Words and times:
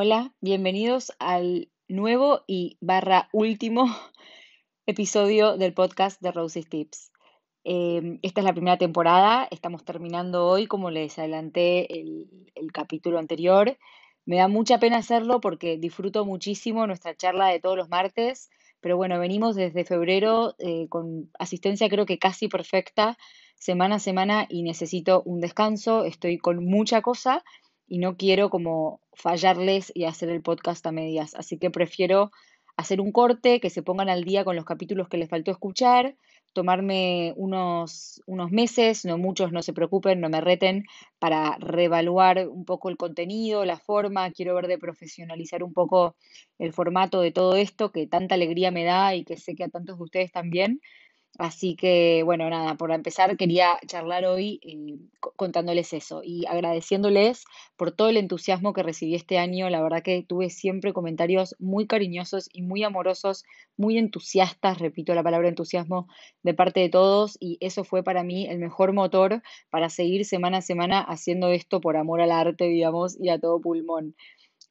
Hola, 0.00 0.32
bienvenidos 0.40 1.10
al 1.18 1.72
nuevo 1.88 2.44
y 2.46 2.78
barra 2.80 3.28
último 3.32 3.86
episodio 4.86 5.56
del 5.56 5.74
podcast 5.74 6.22
de 6.22 6.30
Roses 6.30 6.68
Tips. 6.68 7.10
Em, 7.64 8.20
esta 8.22 8.40
es 8.40 8.44
la 8.44 8.52
primera 8.52 8.78
temporada, 8.78 9.48
estamos 9.50 9.84
terminando 9.84 10.46
hoy, 10.46 10.68
como 10.68 10.92
les 10.92 11.18
adelanté 11.18 11.98
el, 11.98 12.28
capítulo 12.72 13.18
anterior. 13.18 13.76
Me 14.24 14.36
da 14.36 14.46
mucha 14.46 14.78
pena 14.78 14.98
hacerlo 14.98 15.40
porque 15.40 15.78
disfruto 15.78 16.24
muchísimo 16.24 16.86
nuestra 16.86 17.16
charla 17.16 17.48
de 17.48 17.58
todos 17.58 17.76
los 17.76 17.88
martes, 17.88 18.50
pero 18.78 18.96
bueno, 18.96 19.18
venimos 19.18 19.56
desde 19.56 19.84
febrero 19.84 20.54
eh, 20.60 20.86
con 20.88 21.28
asistencia 21.40 21.88
creo 21.88 22.06
que 22.06 22.20
casi 22.20 22.46
perfecta, 22.46 23.18
semana 23.56 23.96
a 23.96 23.98
semana 23.98 24.46
y 24.48 24.62
necesito 24.62 25.24
un 25.24 25.40
descanso, 25.40 26.04
estoy 26.04 26.38
con 26.38 26.64
mucha 26.64 27.02
cosa 27.02 27.42
y 27.88 27.98
no 27.98 28.16
quiero 28.16 28.50
como 28.50 29.00
fallarles 29.14 29.90
y 29.94 30.04
hacer 30.04 30.28
el 30.28 30.42
podcast 30.42 30.86
a 30.86 30.92
medias. 30.92 31.34
Así 31.34 31.58
que 31.58 31.70
prefiero 31.70 32.30
hacer 32.76 33.00
un 33.00 33.10
corte, 33.10 33.58
que 33.58 33.70
se 33.70 33.82
pongan 33.82 34.08
al 34.08 34.22
día 34.24 34.44
con 34.44 34.54
los 34.54 34.64
capítulos 34.64 35.08
que 35.08 35.16
les 35.16 35.28
faltó 35.28 35.50
escuchar, 35.50 36.14
tomarme 36.52 37.32
unos, 37.36 38.22
unos 38.26 38.52
meses, 38.52 39.04
no 39.04 39.18
muchos, 39.18 39.50
no 39.52 39.62
se 39.62 39.72
preocupen, 39.72 40.20
no 40.20 40.28
me 40.28 40.40
reten, 40.40 40.84
para 41.18 41.56
reevaluar 41.58 42.48
un 42.48 42.64
poco 42.64 42.88
el 42.88 42.96
contenido, 42.96 43.64
la 43.64 43.78
forma, 43.78 44.30
quiero 44.30 44.54
ver 44.54 44.68
de 44.68 44.78
profesionalizar 44.78 45.64
un 45.64 45.72
poco 45.72 46.14
el 46.58 46.72
formato 46.72 47.20
de 47.20 47.32
todo 47.32 47.56
esto 47.56 47.90
que 47.90 48.06
tanta 48.06 48.36
alegría 48.36 48.70
me 48.70 48.84
da 48.84 49.14
y 49.14 49.24
que 49.24 49.36
sé 49.36 49.56
que 49.56 49.64
a 49.64 49.68
tantos 49.68 49.98
de 49.98 50.04
ustedes 50.04 50.32
también. 50.32 50.80
Así 51.36 51.76
que, 51.76 52.22
bueno, 52.24 52.50
nada, 52.50 52.74
por 52.74 52.90
empezar 52.90 53.36
quería 53.36 53.78
charlar 53.86 54.24
hoy 54.24 54.58
eh, 54.64 54.98
contándoles 55.36 55.92
eso 55.92 56.22
y 56.24 56.44
agradeciéndoles 56.46 57.44
por 57.76 57.92
todo 57.92 58.08
el 58.08 58.16
entusiasmo 58.16 58.72
que 58.72 58.82
recibí 58.82 59.14
este 59.14 59.38
año. 59.38 59.70
La 59.70 59.80
verdad 59.80 60.02
que 60.02 60.24
tuve 60.26 60.50
siempre 60.50 60.92
comentarios 60.92 61.54
muy 61.60 61.86
cariñosos 61.86 62.48
y 62.52 62.62
muy 62.62 62.82
amorosos, 62.82 63.44
muy 63.76 63.98
entusiastas, 63.98 64.78
repito 64.80 65.14
la 65.14 65.22
palabra 65.22 65.48
entusiasmo, 65.48 66.08
de 66.42 66.54
parte 66.54 66.80
de 66.80 66.88
todos 66.88 67.36
y 67.40 67.56
eso 67.60 67.84
fue 67.84 68.02
para 68.02 68.24
mí 68.24 68.46
el 68.48 68.58
mejor 68.58 68.92
motor 68.92 69.40
para 69.70 69.90
seguir 69.90 70.24
semana 70.24 70.58
a 70.58 70.62
semana 70.62 71.00
haciendo 71.00 71.50
esto 71.50 71.80
por 71.80 71.96
amor 71.96 72.20
al 72.20 72.32
arte, 72.32 72.64
digamos, 72.64 73.16
y 73.20 73.28
a 73.28 73.38
todo 73.38 73.60
pulmón. 73.60 74.16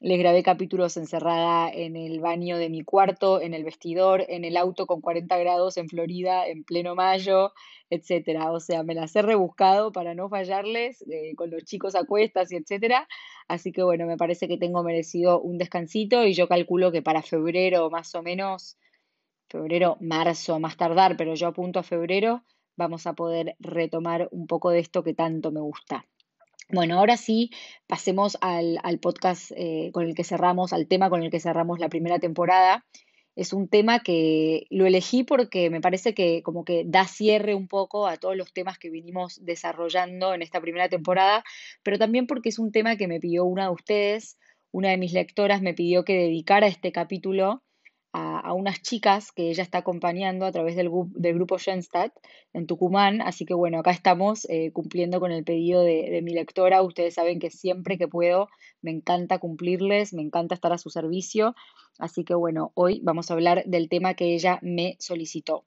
Les 0.00 0.16
grabé 0.16 0.44
capítulos 0.44 0.96
encerrada 0.96 1.68
en 1.68 1.96
el 1.96 2.20
baño 2.20 2.56
de 2.56 2.68
mi 2.70 2.84
cuarto, 2.84 3.40
en 3.40 3.52
el 3.52 3.64
vestidor, 3.64 4.24
en 4.28 4.44
el 4.44 4.56
auto 4.56 4.86
con 4.86 5.00
40 5.00 5.36
grados 5.38 5.76
en 5.76 5.88
Florida 5.88 6.46
en 6.46 6.62
pleno 6.62 6.94
mayo, 6.94 7.52
etcétera. 7.90 8.52
O 8.52 8.60
sea, 8.60 8.84
me 8.84 8.94
las 8.94 9.16
he 9.16 9.22
rebuscado 9.22 9.90
para 9.90 10.14
no 10.14 10.28
fallarles 10.28 11.02
eh, 11.10 11.34
con 11.34 11.50
los 11.50 11.64
chicos 11.64 11.96
a 11.96 12.04
cuestas 12.04 12.52
y 12.52 12.56
etcétera. 12.56 13.08
Así 13.48 13.72
que 13.72 13.82
bueno, 13.82 14.06
me 14.06 14.16
parece 14.16 14.46
que 14.46 14.56
tengo 14.56 14.84
merecido 14.84 15.40
un 15.40 15.58
descansito 15.58 16.24
y 16.24 16.32
yo 16.32 16.46
calculo 16.46 16.92
que 16.92 17.02
para 17.02 17.22
febrero 17.22 17.90
más 17.90 18.14
o 18.14 18.22
menos, 18.22 18.78
febrero, 19.48 19.96
marzo 20.00 20.60
más 20.60 20.76
tardar, 20.76 21.16
pero 21.16 21.34
yo 21.34 21.48
apunto 21.48 21.80
a 21.80 21.82
febrero, 21.82 22.44
vamos 22.76 23.08
a 23.08 23.14
poder 23.14 23.56
retomar 23.58 24.28
un 24.30 24.46
poco 24.46 24.70
de 24.70 24.78
esto 24.78 25.02
que 25.02 25.14
tanto 25.14 25.50
me 25.50 25.60
gusta. 25.60 26.06
Bueno, 26.70 26.98
ahora 26.98 27.16
sí, 27.16 27.50
pasemos 27.86 28.36
al, 28.42 28.78
podcast 29.00 29.52
eh, 29.56 29.90
con 29.92 30.06
el 30.06 30.14
que 30.14 30.22
cerramos, 30.22 30.74
al 30.74 30.86
tema 30.86 31.08
con 31.08 31.22
el 31.22 31.30
que 31.30 31.40
cerramos 31.40 31.78
la 31.78 31.88
primera 31.88 32.18
temporada. 32.18 32.84
Es 33.36 33.54
un 33.54 33.68
tema 33.68 34.00
que 34.00 34.66
lo 34.68 34.84
elegí 34.84 35.24
porque 35.24 35.70
me 35.70 35.80
parece 35.80 36.12
que 36.12 36.42
como 36.42 36.64
que 36.66 36.84
da 36.86 37.06
cierre 37.06 37.54
un 37.54 37.68
poco 37.68 38.06
a 38.06 38.18
todos 38.18 38.36
los 38.36 38.52
temas 38.52 38.78
que 38.78 38.90
vinimos 38.90 39.42
desarrollando 39.42 40.34
en 40.34 40.42
esta 40.42 40.60
primera 40.60 40.90
temporada, 40.90 41.42
pero 41.82 41.98
también 41.98 42.26
porque 42.26 42.50
es 42.50 42.58
un 42.58 42.70
tema 42.70 42.96
que 42.96 43.08
me 43.08 43.20
pidió 43.20 43.44
una 43.46 43.64
de 43.64 43.70
ustedes, 43.70 44.38
una 44.70 44.90
de 44.90 44.98
mis 44.98 45.12
lectoras 45.14 45.62
me 45.62 45.72
pidió 45.72 46.04
que 46.04 46.16
dedicara 46.18 46.66
este 46.66 46.92
capítulo 46.92 47.62
a, 48.18 48.52
unas 48.52 48.82
chicas 48.82 49.32
que 49.32 49.50
ella 49.50 49.62
está 49.62 49.78
acompañando 49.78 50.46
a 50.46 50.52
través 50.52 50.76
del, 50.76 50.88
grupo 50.88 51.58
Schoenstatt 51.58 52.12
en 52.52 52.66
Tucumán. 52.66 53.20
Así 53.22 53.44
que 53.44 53.54
bueno, 53.54 53.78
acá 53.78 53.90
estamos 53.90 54.46
eh, 54.48 54.72
cumpliendo 54.72 55.20
con 55.20 55.32
el 55.32 55.44
pedido 55.44 55.82
de, 55.82 56.08
de, 56.10 56.22
mi 56.22 56.32
lectora. 56.32 56.82
Ustedes 56.82 57.14
saben 57.14 57.38
que 57.38 57.50
siempre 57.50 57.98
que 57.98 58.08
puedo 58.08 58.48
me 58.82 58.90
encanta 58.90 59.38
cumplirles, 59.38 60.14
me 60.14 60.22
encanta 60.22 60.54
estar 60.54 60.72
a 60.72 60.78
su 60.78 60.90
servicio. 60.90 61.54
Así 61.98 62.24
que 62.24 62.34
bueno, 62.34 62.72
hoy 62.74 63.00
vamos 63.02 63.30
a 63.30 63.34
hablar 63.34 63.64
del 63.66 63.88
tema 63.88 64.14
que 64.14 64.34
ella 64.34 64.58
me 64.62 64.96
solicitó. 64.98 65.64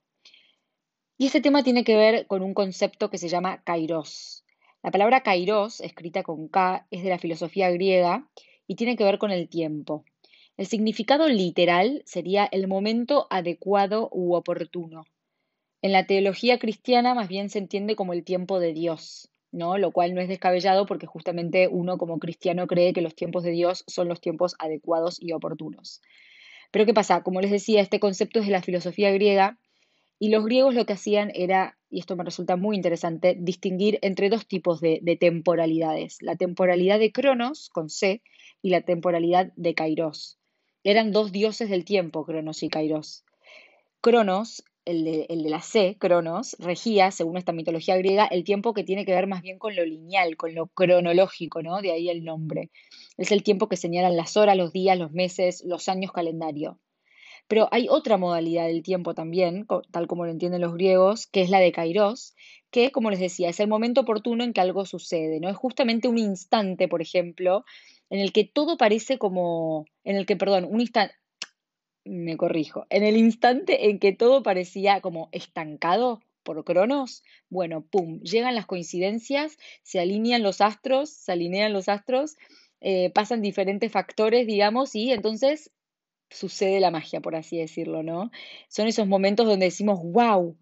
Y 1.18 1.26
este 1.26 1.40
tema 1.40 1.62
tiene 1.62 1.84
que 1.84 1.96
ver 1.96 2.26
con 2.26 2.42
un 2.42 2.54
concepto 2.54 3.10
que 3.10 3.18
se 3.18 3.28
llama 3.28 3.62
kairos. 3.62 4.44
La 4.82 4.90
palabra 4.90 5.22
kairos, 5.22 5.80
escrita 5.80 6.24
con 6.24 6.48
K, 6.48 6.86
es 6.90 7.04
de 7.04 7.10
la 7.10 7.18
filosofía 7.18 7.70
griega 7.70 8.28
y 8.66 8.74
tiene 8.74 8.96
que 8.96 9.04
ver 9.04 9.18
con 9.18 9.30
el 9.30 9.48
tiempo. 9.48 10.04
El 10.58 10.66
significado 10.66 11.28
literal 11.28 12.02
sería 12.04 12.44
el 12.44 12.68
momento 12.68 13.26
adecuado 13.30 14.10
u 14.12 14.34
oportuno. 14.34 15.06
En 15.80 15.92
la 15.92 16.06
teología 16.06 16.58
cristiana 16.58 17.14
más 17.14 17.28
bien 17.28 17.48
se 17.48 17.58
entiende 17.58 17.96
como 17.96 18.12
el 18.12 18.22
tiempo 18.22 18.60
de 18.60 18.74
Dios, 18.74 19.30
¿no? 19.50 19.78
Lo 19.78 19.92
cual 19.92 20.14
no 20.14 20.20
es 20.20 20.28
descabellado 20.28 20.84
porque 20.84 21.06
justamente 21.06 21.68
uno 21.68 21.96
como 21.96 22.18
cristiano 22.18 22.66
cree 22.66 22.92
que 22.92 23.00
los 23.00 23.14
tiempos 23.14 23.44
de 23.44 23.50
Dios 23.50 23.82
son 23.86 24.08
los 24.08 24.20
tiempos 24.20 24.54
adecuados 24.58 25.16
y 25.20 25.32
oportunos. 25.32 26.02
Pero 26.70 26.84
¿qué 26.84 26.92
pasa? 26.92 27.22
Como 27.22 27.40
les 27.40 27.50
decía, 27.50 27.80
este 27.80 27.98
concepto 27.98 28.40
es 28.40 28.46
de 28.46 28.52
la 28.52 28.62
filosofía 28.62 29.10
griega 29.10 29.58
y 30.18 30.28
los 30.28 30.44
griegos 30.44 30.74
lo 30.74 30.84
que 30.84 30.92
hacían 30.92 31.32
era, 31.34 31.78
y 31.88 31.98
esto 31.98 32.14
me 32.14 32.24
resulta 32.24 32.56
muy 32.56 32.76
interesante, 32.76 33.36
distinguir 33.38 33.98
entre 34.02 34.28
dos 34.28 34.46
tipos 34.46 34.80
de, 34.82 35.00
de 35.02 35.16
temporalidades. 35.16 36.18
La 36.20 36.36
temporalidad 36.36 36.98
de 36.98 37.10
Cronos, 37.10 37.70
con 37.70 37.88
C, 37.88 38.22
y 38.60 38.70
la 38.70 38.82
temporalidad 38.82 39.52
de 39.56 39.74
Kairos. 39.74 40.38
Eran 40.84 41.12
dos 41.12 41.30
dioses 41.30 41.70
del 41.70 41.84
tiempo, 41.84 42.24
Cronos 42.24 42.62
y 42.62 42.68
Kairos. 42.68 43.24
Cronos, 44.00 44.64
el 44.84 45.04
de, 45.04 45.26
el 45.28 45.44
de, 45.44 45.50
la 45.50 45.62
C, 45.62 45.96
Cronos, 45.98 46.56
regía, 46.58 47.12
según 47.12 47.36
esta 47.36 47.52
mitología 47.52 47.96
griega, 47.96 48.26
el 48.26 48.42
tiempo 48.42 48.74
que 48.74 48.82
tiene 48.82 49.04
que 49.04 49.14
ver 49.14 49.28
más 49.28 49.42
bien 49.42 49.60
con 49.60 49.76
lo 49.76 49.84
lineal, 49.84 50.36
con 50.36 50.56
lo 50.56 50.66
cronológico, 50.66 51.62
¿no? 51.62 51.80
De 51.80 51.92
ahí 51.92 52.08
el 52.08 52.24
nombre. 52.24 52.70
Es 53.16 53.30
el 53.30 53.44
tiempo 53.44 53.68
que 53.68 53.76
señalan 53.76 54.16
las 54.16 54.36
horas, 54.36 54.56
los 54.56 54.72
días, 54.72 54.98
los 54.98 55.12
meses, 55.12 55.62
los 55.64 55.88
años 55.88 56.10
calendario. 56.10 56.80
Pero 57.46 57.68
hay 57.70 57.86
otra 57.88 58.16
modalidad 58.16 58.66
del 58.66 58.82
tiempo 58.82 59.14
también, 59.14 59.66
tal 59.92 60.06
como 60.08 60.24
lo 60.24 60.32
entienden 60.32 60.62
los 60.62 60.74
griegos, 60.74 61.26
que 61.26 61.42
es 61.42 61.50
la 61.50 61.60
de 61.60 61.70
Kairos, 61.70 62.34
que, 62.70 62.90
como 62.90 63.10
les 63.10 63.20
decía, 63.20 63.50
es 63.50 63.60
el 63.60 63.68
momento 63.68 64.00
oportuno 64.00 64.42
en 64.42 64.52
que 64.52 64.60
algo 64.60 64.84
sucede, 64.84 65.38
¿no? 65.38 65.48
Es 65.48 65.56
justamente 65.56 66.08
un 66.08 66.18
instante, 66.18 66.88
por 66.88 67.02
ejemplo, 67.02 67.64
en 68.12 68.20
el 68.20 68.30
que 68.30 68.44
todo 68.44 68.76
parece 68.76 69.16
como, 69.16 69.86
en 70.04 70.16
el 70.16 70.26
que, 70.26 70.36
perdón, 70.36 70.66
un 70.68 70.82
instante, 70.82 71.14
me 72.04 72.36
corrijo, 72.36 72.84
en 72.90 73.04
el 73.04 73.16
instante 73.16 73.88
en 73.88 73.98
que 73.98 74.12
todo 74.12 74.42
parecía 74.42 75.00
como 75.00 75.30
estancado 75.32 76.20
por 76.42 76.62
Cronos, 76.62 77.22
bueno, 77.48 77.86
pum, 77.86 78.20
llegan 78.20 78.54
las 78.54 78.66
coincidencias, 78.66 79.56
se 79.82 79.98
alinean 79.98 80.42
los 80.42 80.60
astros, 80.60 81.08
se 81.08 81.32
alinean 81.32 81.72
los 81.72 81.88
astros, 81.88 82.36
eh, 82.82 83.08
pasan 83.14 83.40
diferentes 83.40 83.90
factores, 83.90 84.46
digamos, 84.46 84.94
y 84.94 85.10
entonces 85.10 85.70
sucede 86.28 86.80
la 86.80 86.90
magia, 86.90 87.22
por 87.22 87.34
así 87.34 87.56
decirlo, 87.56 88.02
¿no? 88.02 88.30
Son 88.68 88.88
esos 88.88 89.06
momentos 89.06 89.46
donde 89.46 89.64
decimos, 89.64 90.00
wow, 90.02 90.54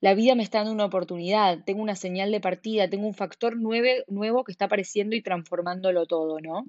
la 0.00 0.14
vida 0.14 0.36
me 0.36 0.44
está 0.44 0.58
dando 0.58 0.72
una 0.72 0.84
oportunidad, 0.84 1.64
tengo 1.64 1.82
una 1.82 1.96
señal 1.96 2.30
de 2.30 2.40
partida, 2.40 2.88
tengo 2.88 3.08
un 3.08 3.14
factor 3.14 3.56
nuevo 3.56 4.44
que 4.44 4.52
está 4.52 4.66
apareciendo 4.66 5.16
y 5.16 5.22
transformándolo 5.22 6.06
todo, 6.06 6.38
¿no? 6.38 6.66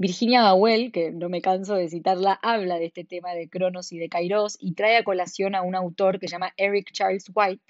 Virginia 0.00 0.42
Gawel, 0.42 0.92
que 0.92 1.10
no 1.10 1.28
me 1.28 1.42
canso 1.42 1.74
de 1.74 1.88
citarla, 1.88 2.38
habla 2.40 2.78
de 2.78 2.84
este 2.84 3.02
tema 3.02 3.34
de 3.34 3.48
Cronos 3.48 3.90
y 3.90 3.98
de 3.98 4.08
Kairos 4.08 4.56
y 4.60 4.74
trae 4.74 4.96
a 4.96 5.02
colación 5.02 5.56
a 5.56 5.62
un 5.62 5.74
autor 5.74 6.20
que 6.20 6.28
se 6.28 6.36
llama 6.36 6.54
Eric 6.56 6.92
Charles 6.92 7.28
White, 7.34 7.64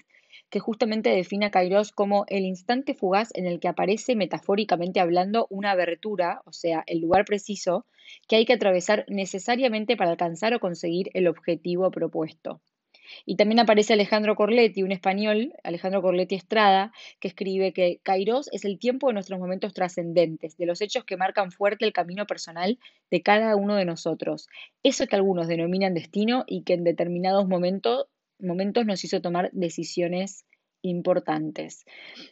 que 0.51 0.59
justamente 0.59 1.09
define 1.09 1.47
a 1.47 1.49
Kairos 1.49 1.91
como 1.91 2.25
el 2.27 2.45
instante 2.45 2.93
fugaz 2.93 3.29
en 3.33 3.47
el 3.47 3.59
que 3.59 3.67
aparece 3.67 4.15
metafóricamente 4.15 4.99
hablando 4.99 5.47
una 5.49 5.71
abertura, 5.71 6.43
o 6.45 6.53
sea, 6.53 6.83
el 6.85 6.99
lugar 6.99 7.25
preciso, 7.25 7.87
que 8.27 8.35
hay 8.35 8.45
que 8.45 8.53
atravesar 8.53 9.05
necesariamente 9.07 9.97
para 9.97 10.11
alcanzar 10.11 10.53
o 10.53 10.59
conseguir 10.59 11.09
el 11.15 11.27
objetivo 11.27 11.89
propuesto. 11.89 12.61
Y 13.25 13.35
también 13.35 13.59
aparece 13.59 13.93
Alejandro 13.93 14.35
Corletti, 14.35 14.83
un 14.83 14.91
español, 14.91 15.53
Alejandro 15.63 16.01
Corletti 16.01 16.35
Estrada, 16.35 16.91
que 17.19 17.27
escribe 17.27 17.73
que 17.73 17.99
Kairos 18.03 18.49
es 18.51 18.65
el 18.65 18.79
tiempo 18.79 19.07
de 19.07 19.13
nuestros 19.13 19.39
momentos 19.39 19.73
trascendentes, 19.73 20.57
de 20.57 20.65
los 20.65 20.81
hechos 20.81 21.03
que 21.03 21.17
marcan 21.17 21.51
fuerte 21.51 21.85
el 21.85 21.93
camino 21.93 22.25
personal 22.25 22.79
de 23.11 23.21
cada 23.21 23.55
uno 23.55 23.75
de 23.75 23.85
nosotros. 23.85 24.47
Eso 24.83 25.07
que 25.07 25.15
algunos 25.15 25.47
denominan 25.47 25.93
destino 25.93 26.43
y 26.47 26.63
que 26.63 26.73
en 26.73 26.83
determinados 26.83 27.47
momentos, 27.47 28.07
momentos 28.39 28.85
nos 28.85 29.03
hizo 29.03 29.21
tomar 29.21 29.49
decisiones 29.51 30.45
importantes. 30.81 31.85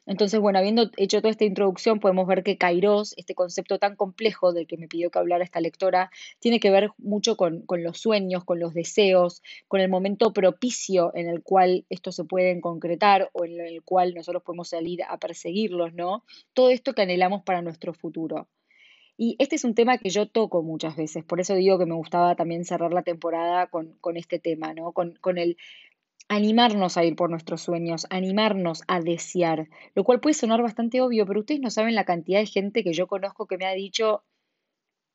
Entonces, 0.05 0.39
bueno, 0.39 0.59
habiendo 0.59 0.89
hecho 0.97 1.19
toda 1.21 1.31
esta 1.31 1.45
introducción, 1.45 1.99
podemos 1.99 2.27
ver 2.27 2.43
que 2.43 2.57
Kairos, 2.57 3.13
este 3.17 3.35
concepto 3.35 3.79
tan 3.79 3.95
complejo 3.95 4.53
del 4.53 4.67
que 4.67 4.77
me 4.77 4.87
pidió 4.87 5.11
que 5.11 5.19
hablara 5.19 5.43
esta 5.43 5.59
lectora, 5.59 6.11
tiene 6.39 6.59
que 6.59 6.71
ver 6.71 6.91
mucho 6.97 7.37
con, 7.37 7.61
con, 7.61 7.83
los 7.83 7.99
sueños, 7.99 8.43
con 8.45 8.59
los 8.59 8.73
deseos, 8.73 9.41
con 9.67 9.81
el 9.81 9.89
momento 9.89 10.33
propicio 10.33 11.11
en 11.15 11.27
el 11.27 11.43
cual 11.43 11.85
estos 11.89 12.15
se 12.15 12.23
pueden 12.23 12.61
concretar 12.61 13.29
o 13.33 13.45
en 13.45 13.59
el 13.59 13.83
cual 13.83 14.13
nosotros 14.13 14.43
podemos 14.43 14.69
salir 14.69 15.03
a 15.03 15.17
perseguirlos, 15.17 15.93
¿no? 15.93 16.23
Todo 16.53 16.69
esto 16.69 16.93
que 16.93 17.01
anhelamos 17.01 17.43
para 17.43 17.61
nuestro 17.61 17.93
futuro. 17.93 18.47
Y 19.19 19.35
este 19.39 19.55
es 19.55 19.63
un 19.63 19.73
tema 19.73 19.97
que 19.97 20.11
yo 20.11 20.27
toco 20.27 20.61
muchas 20.61 20.95
veces, 20.95 21.25
por 21.25 21.41
eso 21.41 21.55
digo 21.55 21.79
que 21.79 21.87
me 21.87 21.95
gustaba 21.95 22.35
también 22.35 22.65
cerrar 22.65 22.93
la 22.93 23.01
temporada 23.01 23.65
con, 23.65 23.93
con 23.99 24.15
este 24.15 24.37
tema, 24.37 24.75
¿no? 24.75 24.91
Con, 24.91 25.15
con 25.15 25.39
el 25.39 25.57
animarnos 26.29 26.97
a 26.97 27.05
ir 27.05 27.15
por 27.15 27.29
nuestros 27.29 27.61
sueños, 27.61 28.05
animarnos 28.09 28.83
a 28.87 28.99
desear, 28.99 29.69
lo 29.95 30.03
cual 30.03 30.19
puede 30.19 30.33
sonar 30.33 30.61
bastante 30.61 31.01
obvio, 31.01 31.25
pero 31.25 31.39
ustedes 31.39 31.61
no 31.61 31.69
saben 31.69 31.95
la 31.95 32.05
cantidad 32.05 32.39
de 32.39 32.45
gente 32.45 32.83
que 32.83 32.93
yo 32.93 33.07
conozco 33.07 33.47
que 33.47 33.57
me 33.57 33.65
ha 33.65 33.73
dicho, 33.73 34.23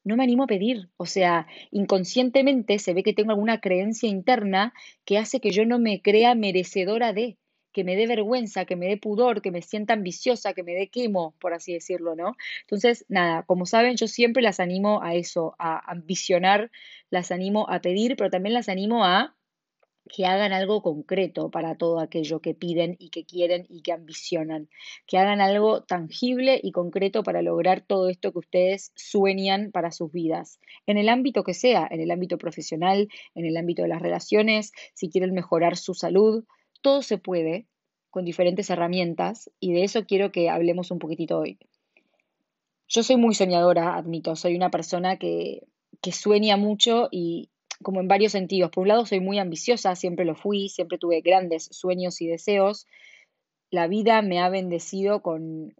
no 0.05 0.17
me 0.17 0.25
animo 0.25 0.45
a 0.45 0.49
pedir, 0.49 0.91
o 0.97 1.07
sea, 1.07 1.47
inconscientemente 1.71 2.79
se 2.79 2.95
ve 2.95 3.03
que 3.03 3.13
tengo 3.13 3.31
alguna 3.31 3.61
creencia 3.61 4.09
interna 4.09 4.73
que 5.05 5.19
hace 5.19 5.41
que 5.41 5.51
yo 5.51 5.65
no 5.65 5.79
me 5.79 6.03
crea 6.03 6.35
merecedora 6.35 7.13
de, 7.13 7.39
que 7.73 7.85
me 7.85 7.97
dé 7.97 8.07
vergüenza, 8.07 8.65
que 8.65 8.77
me 8.77 8.87
dé 8.87 8.97
pudor, 8.97 9.43
que 9.43 9.51
me 9.51 9.63
sienta 9.63 9.95
ambiciosa, 9.95 10.55
que 10.55 10.63
me 10.63 10.75
dé 10.75 10.89
quemo, 10.89 11.35
por 11.41 11.55
así 11.55 11.73
decirlo, 11.73 12.15
¿no? 12.17 12.37
Entonces, 12.63 13.05
nada, 13.09 13.45
como 13.45 13.67
saben, 13.67 13.97
yo 13.97 14.09
siempre 14.09 14.43
las 14.43 14.61
animo 14.61 15.03
a 15.03 15.15
eso, 15.15 15.55
a 15.59 15.91
ambicionar, 15.91 16.71
las 17.11 17.31
animo 17.31 17.67
a 17.69 17.81
pedir, 17.81 18.17
pero 18.17 18.31
también 18.31 18.55
las 18.55 18.69
animo 18.69 19.05
a 19.05 19.37
que 20.09 20.27
hagan 20.27 20.53
algo 20.53 20.83
concreto 20.83 21.51
para 21.51 21.77
todo 21.77 22.01
aquello 22.01 22.41
que 22.41 22.55
piden 22.55 22.97
y 22.99 23.11
que 23.11 23.25
quieren 23.25 23.67
y 23.69 23.83
que 23.83 23.93
ambicionan, 23.93 24.69
que 25.07 25.19
hagan 25.19 25.41
algo 25.41 25.83
tangible 25.83 26.61
y 26.63 26.73
concreto 26.73 27.23
para 27.23 27.43
lograr 27.43 27.81
todo 27.81 28.09
esto 28.09 28.33
que 28.33 28.41
ustedes 28.41 28.93
sueñan 28.97 29.71
para 29.71 29.93
sus 29.93 30.11
vidas, 30.13 30.61
en 30.87 30.99
el 30.99 31.09
ámbito 31.09 31.45
que 31.45 31.55
sea, 31.55 31.87
en 31.91 32.01
el 32.01 32.11
ámbito 32.11 32.39
profesional, 32.39 33.09
en 33.35 33.47
el 33.47 33.57
ámbito 33.57 33.83
de 33.83 33.89
las 33.89 34.03
relaciones, 34.03 34.73
si 34.95 35.09
quieren 35.09 35.33
mejorar 35.33 35.77
su 35.77 35.95
salud, 35.95 36.45
todo 36.81 37.03
se 37.03 37.19
puede 37.19 37.67
con 38.11 38.25
diferentes 38.25 38.69
herramientas 38.71 39.51
y 39.61 39.73
de 39.73 39.85
eso 39.85 40.05
quiero 40.05 40.33
que 40.33 40.51
hablemos 40.51 40.91
un 40.91 40.99
poquitito 40.99 41.39
hoy. 41.39 41.59
Yo 42.89 43.03
soy 43.03 43.17
muy 43.17 43.35
soñadora, 43.35 43.97
admito, 43.97 44.37
soy 44.37 44.55
una 44.55 44.71
persona 44.71 45.17
que, 45.17 45.67
que 46.03 46.13
sueña 46.13 46.59
mucho 46.59 47.09
y, 47.11 47.52
como 47.83 48.01
en 48.01 48.09
varios 48.09 48.33
sentidos. 48.33 48.71
Por 48.71 48.83
un 48.83 48.89
lado, 48.89 49.07
soy 49.07 49.21
muy 49.21 49.39
ambiciosa, 49.39 49.95
siempre 49.97 50.25
lo 50.25 50.35
fui, 50.35 50.69
siempre 50.69 50.99
tuve 50.99 51.21
grandes 51.21 51.69
sueños 51.71 52.21
y 52.21 52.27
deseos. 52.27 52.87
La 53.71 53.87
vida 53.87 54.23
me 54.23 54.41
ha 54.41 54.49
bendecido 54.49 55.23
con, 55.23 55.75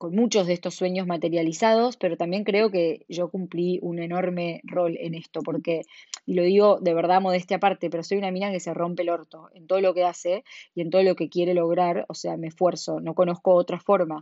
con 0.00 0.14
muchos 0.14 0.46
de 0.46 0.54
estos 0.54 0.74
sueños 0.74 1.06
materializados, 1.06 1.98
pero 1.98 2.16
también 2.16 2.42
creo 2.42 2.70
que 2.70 3.04
yo 3.06 3.28
cumplí 3.28 3.78
un 3.82 3.98
enorme 3.98 4.62
rol 4.64 4.96
en 4.98 5.14
esto, 5.14 5.42
porque, 5.42 5.82
y 6.24 6.32
lo 6.32 6.42
digo 6.42 6.78
de 6.80 6.94
verdad 6.94 7.20
modestia 7.20 7.58
aparte, 7.58 7.90
pero 7.90 8.02
soy 8.02 8.16
una 8.16 8.30
mina 8.30 8.50
que 8.50 8.60
se 8.60 8.72
rompe 8.72 9.02
el 9.02 9.10
orto 9.10 9.50
en 9.52 9.66
todo 9.66 9.82
lo 9.82 9.92
que 9.92 10.04
hace 10.04 10.42
y 10.74 10.80
en 10.80 10.88
todo 10.88 11.02
lo 11.02 11.16
que 11.16 11.28
quiere 11.28 11.52
lograr, 11.52 12.06
o 12.08 12.14
sea, 12.14 12.38
me 12.38 12.46
esfuerzo, 12.46 13.00
no 13.00 13.14
conozco 13.14 13.52
otra 13.52 13.78
forma. 13.78 14.20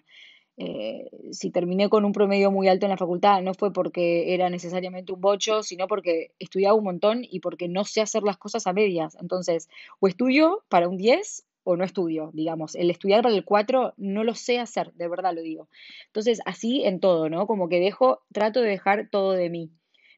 Eh, 0.60 1.08
si 1.30 1.50
terminé 1.52 1.88
con 1.88 2.04
un 2.04 2.12
promedio 2.12 2.50
muy 2.50 2.66
alto 2.66 2.84
en 2.84 2.90
la 2.90 2.96
facultad, 2.96 3.42
no 3.42 3.54
fue 3.54 3.72
porque 3.72 4.34
era 4.34 4.50
necesariamente 4.50 5.12
un 5.12 5.20
bocho, 5.20 5.62
sino 5.62 5.86
porque 5.86 6.32
estudiaba 6.40 6.74
un 6.74 6.82
montón 6.84 7.22
y 7.22 7.38
porque 7.38 7.68
no 7.68 7.84
sé 7.84 8.00
hacer 8.00 8.24
las 8.24 8.38
cosas 8.38 8.66
a 8.66 8.72
medias. 8.72 9.16
Entonces, 9.20 9.68
o 10.00 10.08
estudio 10.08 10.64
para 10.68 10.88
un 10.88 10.96
10 10.96 11.46
o 11.62 11.76
no 11.76 11.84
estudio, 11.84 12.30
digamos. 12.32 12.74
El 12.74 12.90
estudiar 12.90 13.22
para 13.22 13.34
el 13.34 13.44
4 13.44 13.94
no 13.98 14.24
lo 14.24 14.34
sé 14.34 14.58
hacer, 14.58 14.92
de 14.94 15.06
verdad 15.06 15.32
lo 15.32 15.42
digo. 15.42 15.68
Entonces, 16.06 16.40
así 16.44 16.82
en 16.84 16.98
todo, 16.98 17.28
¿no? 17.28 17.46
Como 17.46 17.68
que 17.68 17.78
dejo, 17.78 18.22
trato 18.32 18.60
de 18.60 18.70
dejar 18.70 19.08
todo 19.10 19.32
de 19.32 19.50
mí. 19.50 19.70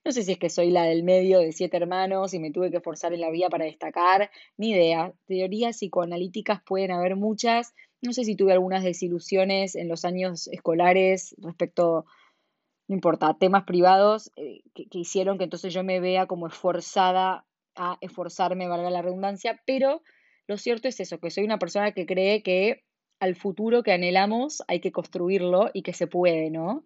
No 0.05 0.13
sé 0.13 0.23
si 0.23 0.33
es 0.33 0.39
que 0.39 0.49
soy 0.49 0.71
la 0.71 0.85
del 0.85 1.03
medio 1.03 1.41
de 1.41 1.53
siete 1.53 1.77
hermanos 1.77 2.33
y 2.33 2.39
me 2.39 2.51
tuve 2.51 2.71
que 2.71 2.81
forzar 2.81 3.13
en 3.13 3.21
la 3.21 3.31
vida 3.31 3.51
para 3.51 3.67
destacar, 3.67 4.31
ni 4.57 4.71
idea. 4.71 5.13
Teorías 5.27 5.77
psicoanalíticas 5.77 6.63
pueden 6.63 6.93
haber 6.93 7.17
muchas 7.17 7.75
no 8.03 8.13
sé 8.13 8.25
si 8.25 8.37
tuve 8.37 8.53
algunas 8.53 8.85
desilusiones 8.85 9.75
en 9.75 9.89
los 9.89 10.05
años 10.05 10.49
escolares 10.49 11.35
respecto, 11.39 12.07
no 12.89 12.95
importa, 12.95 13.37
temas 13.39 13.65
privados 13.65 14.33
eh, 14.37 14.63
que, 14.75 14.89
que 14.89 14.99
hicieron 14.99 15.39
que 15.39 15.45
entonces 15.45 15.73
yo 15.73 15.85
me 15.85 16.01
vea 16.01 16.27
como 16.27 16.47
esforzada 16.47 17.47
a 17.77 17.99
esforzarme, 18.01 18.69
valga 18.69 18.91
la 18.91 19.03
redundancia, 19.03 19.61
pero 19.67 20.03
lo 20.47 20.57
cierto 20.57 20.89
es 20.89 20.99
eso, 21.01 21.19
que 21.19 21.31
soy 21.31 21.45
una 21.45 21.59
persona 21.59 21.93
que 21.93 22.07
cree 22.07 22.43
que 22.43 22.83
al 23.21 23.37
futuro 23.37 23.83
que 23.83 23.93
anhelamos 23.93 24.63
hay 24.67 24.81
que 24.81 24.93
construirlo 24.93 25.71
y 25.73 25.83
que 25.83 25.93
se 25.93 26.07
puede, 26.07 26.51
¿no? 26.51 26.83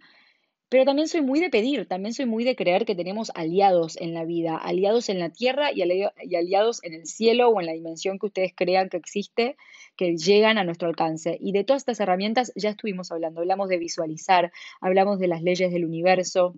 Pero 0.74 0.86
también 0.86 1.06
soy 1.06 1.22
muy 1.22 1.38
de 1.38 1.50
pedir, 1.50 1.86
también 1.86 2.14
soy 2.14 2.26
muy 2.26 2.42
de 2.42 2.56
creer 2.56 2.84
que 2.84 2.96
tenemos 2.96 3.30
aliados 3.36 3.96
en 3.96 4.12
la 4.12 4.24
vida, 4.24 4.56
aliados 4.56 5.08
en 5.08 5.20
la 5.20 5.30
tierra 5.30 5.70
y, 5.72 5.82
aliados 5.82 6.82
en 6.82 6.94
el 6.94 7.06
cielo 7.06 7.48
o 7.50 7.60
en 7.60 7.66
la 7.66 7.74
dimensión 7.74 8.18
que 8.18 8.26
ustedes 8.26 8.52
crean 8.56 8.88
que 8.88 8.96
existe, 8.96 9.56
que 9.96 10.16
llegan 10.16 10.58
a 10.58 10.64
nuestro 10.64 10.88
alcance. 10.88 11.38
Y 11.40 11.52
de 11.52 11.62
todas 11.62 11.82
estas 11.82 12.00
herramientas 12.00 12.52
ya 12.56 12.70
estuvimos 12.70 13.12
hablando, 13.12 13.42
hablamos 13.42 13.68
de 13.68 13.78
visualizar, 13.78 14.50
hablamos 14.80 15.20
de 15.20 15.28
las 15.28 15.42
leyes 15.42 15.72
del 15.72 15.84
universo, 15.84 16.56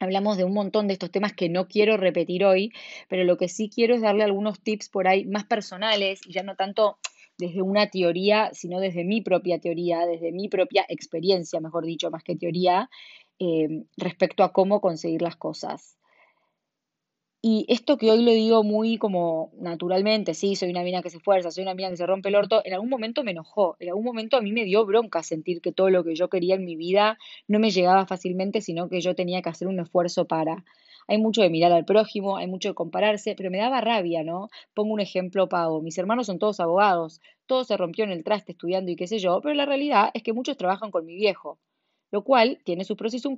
Hablamos 0.00 0.36
de 0.36 0.44
un 0.44 0.52
montón 0.52 0.88
de 0.88 0.92
estos 0.92 1.10
temas 1.10 1.32
que 1.32 1.48
no 1.48 1.68
quiero 1.68 1.96
repetir 1.96 2.44
hoy, 2.44 2.70
pero 3.08 3.24
lo 3.24 3.38
que 3.38 3.48
sí 3.48 3.70
quiero 3.74 3.94
es 3.94 4.02
darle 4.02 4.24
algunos 4.24 4.60
tips 4.60 4.90
por 4.90 5.08
ahí 5.08 5.24
más 5.24 5.46
personales 5.46 6.20
y 6.26 6.34
ya 6.34 6.42
no 6.42 6.54
tanto 6.54 6.98
desde 7.38 7.62
una 7.62 7.88
teoría, 7.88 8.50
sino 8.52 8.80
desde 8.80 9.04
mi 9.04 9.20
propia 9.20 9.58
teoría, 9.58 10.06
desde 10.06 10.32
mi 10.32 10.48
propia 10.48 10.84
experiencia, 10.88 11.60
mejor 11.60 11.84
dicho, 11.84 12.10
más 12.10 12.22
que 12.22 12.36
teoría, 12.36 12.90
eh, 13.38 13.84
respecto 13.96 14.44
a 14.44 14.52
cómo 14.52 14.80
conseguir 14.80 15.22
las 15.22 15.36
cosas. 15.36 15.96
Y 17.48 17.64
esto 17.68 17.96
que 17.96 18.10
hoy 18.10 18.24
lo 18.24 18.32
digo 18.32 18.64
muy 18.64 18.98
como 18.98 19.52
naturalmente, 19.60 20.34
sí, 20.34 20.56
soy 20.56 20.70
una 20.70 20.82
mina 20.82 21.00
que 21.00 21.10
se 21.10 21.18
esfuerza, 21.18 21.52
soy 21.52 21.62
una 21.62 21.74
mina 21.74 21.90
que 21.90 21.96
se 21.96 22.04
rompe 22.04 22.28
el 22.28 22.34
orto, 22.34 22.60
en 22.64 22.74
algún 22.74 22.88
momento 22.88 23.22
me 23.22 23.30
enojó, 23.30 23.76
en 23.78 23.90
algún 23.90 24.04
momento 24.04 24.36
a 24.36 24.40
mí 24.40 24.50
me 24.50 24.64
dio 24.64 24.84
bronca 24.84 25.22
sentir 25.22 25.60
que 25.60 25.70
todo 25.70 25.88
lo 25.90 26.02
que 26.02 26.16
yo 26.16 26.28
quería 26.28 26.56
en 26.56 26.64
mi 26.64 26.74
vida 26.74 27.18
no 27.46 27.60
me 27.60 27.70
llegaba 27.70 28.04
fácilmente, 28.04 28.62
sino 28.62 28.88
que 28.88 29.00
yo 29.00 29.14
tenía 29.14 29.42
que 29.42 29.50
hacer 29.50 29.68
un 29.68 29.78
esfuerzo 29.78 30.26
para. 30.26 30.64
Hay 31.06 31.18
mucho 31.18 31.40
de 31.40 31.50
mirar 31.50 31.70
al 31.70 31.84
prójimo, 31.84 32.36
hay 32.36 32.48
mucho 32.48 32.70
de 32.70 32.74
compararse, 32.74 33.36
pero 33.36 33.50
me 33.52 33.58
daba 33.58 33.80
rabia, 33.80 34.24
¿no? 34.24 34.48
Pongo 34.74 34.92
un 34.94 35.00
ejemplo 35.00 35.48
pago. 35.48 35.80
Mis 35.82 35.98
hermanos 35.98 36.26
son 36.26 36.40
todos 36.40 36.58
abogados, 36.58 37.20
todos 37.46 37.68
se 37.68 37.76
rompió 37.76 38.04
en 38.04 38.10
el 38.10 38.24
traste 38.24 38.52
estudiando 38.52 38.90
y 38.90 38.96
qué 38.96 39.06
sé 39.06 39.20
yo, 39.20 39.40
pero 39.40 39.54
la 39.54 39.66
realidad 39.66 40.10
es 40.14 40.24
que 40.24 40.32
muchos 40.32 40.56
trabajan 40.56 40.90
con 40.90 41.06
mi 41.06 41.14
viejo 41.14 41.60
lo 42.16 42.24
cual 42.24 42.58
tiene 42.64 42.84
sus 42.84 42.96
pros 42.96 43.12
y 43.12 43.18
sus 43.18 43.36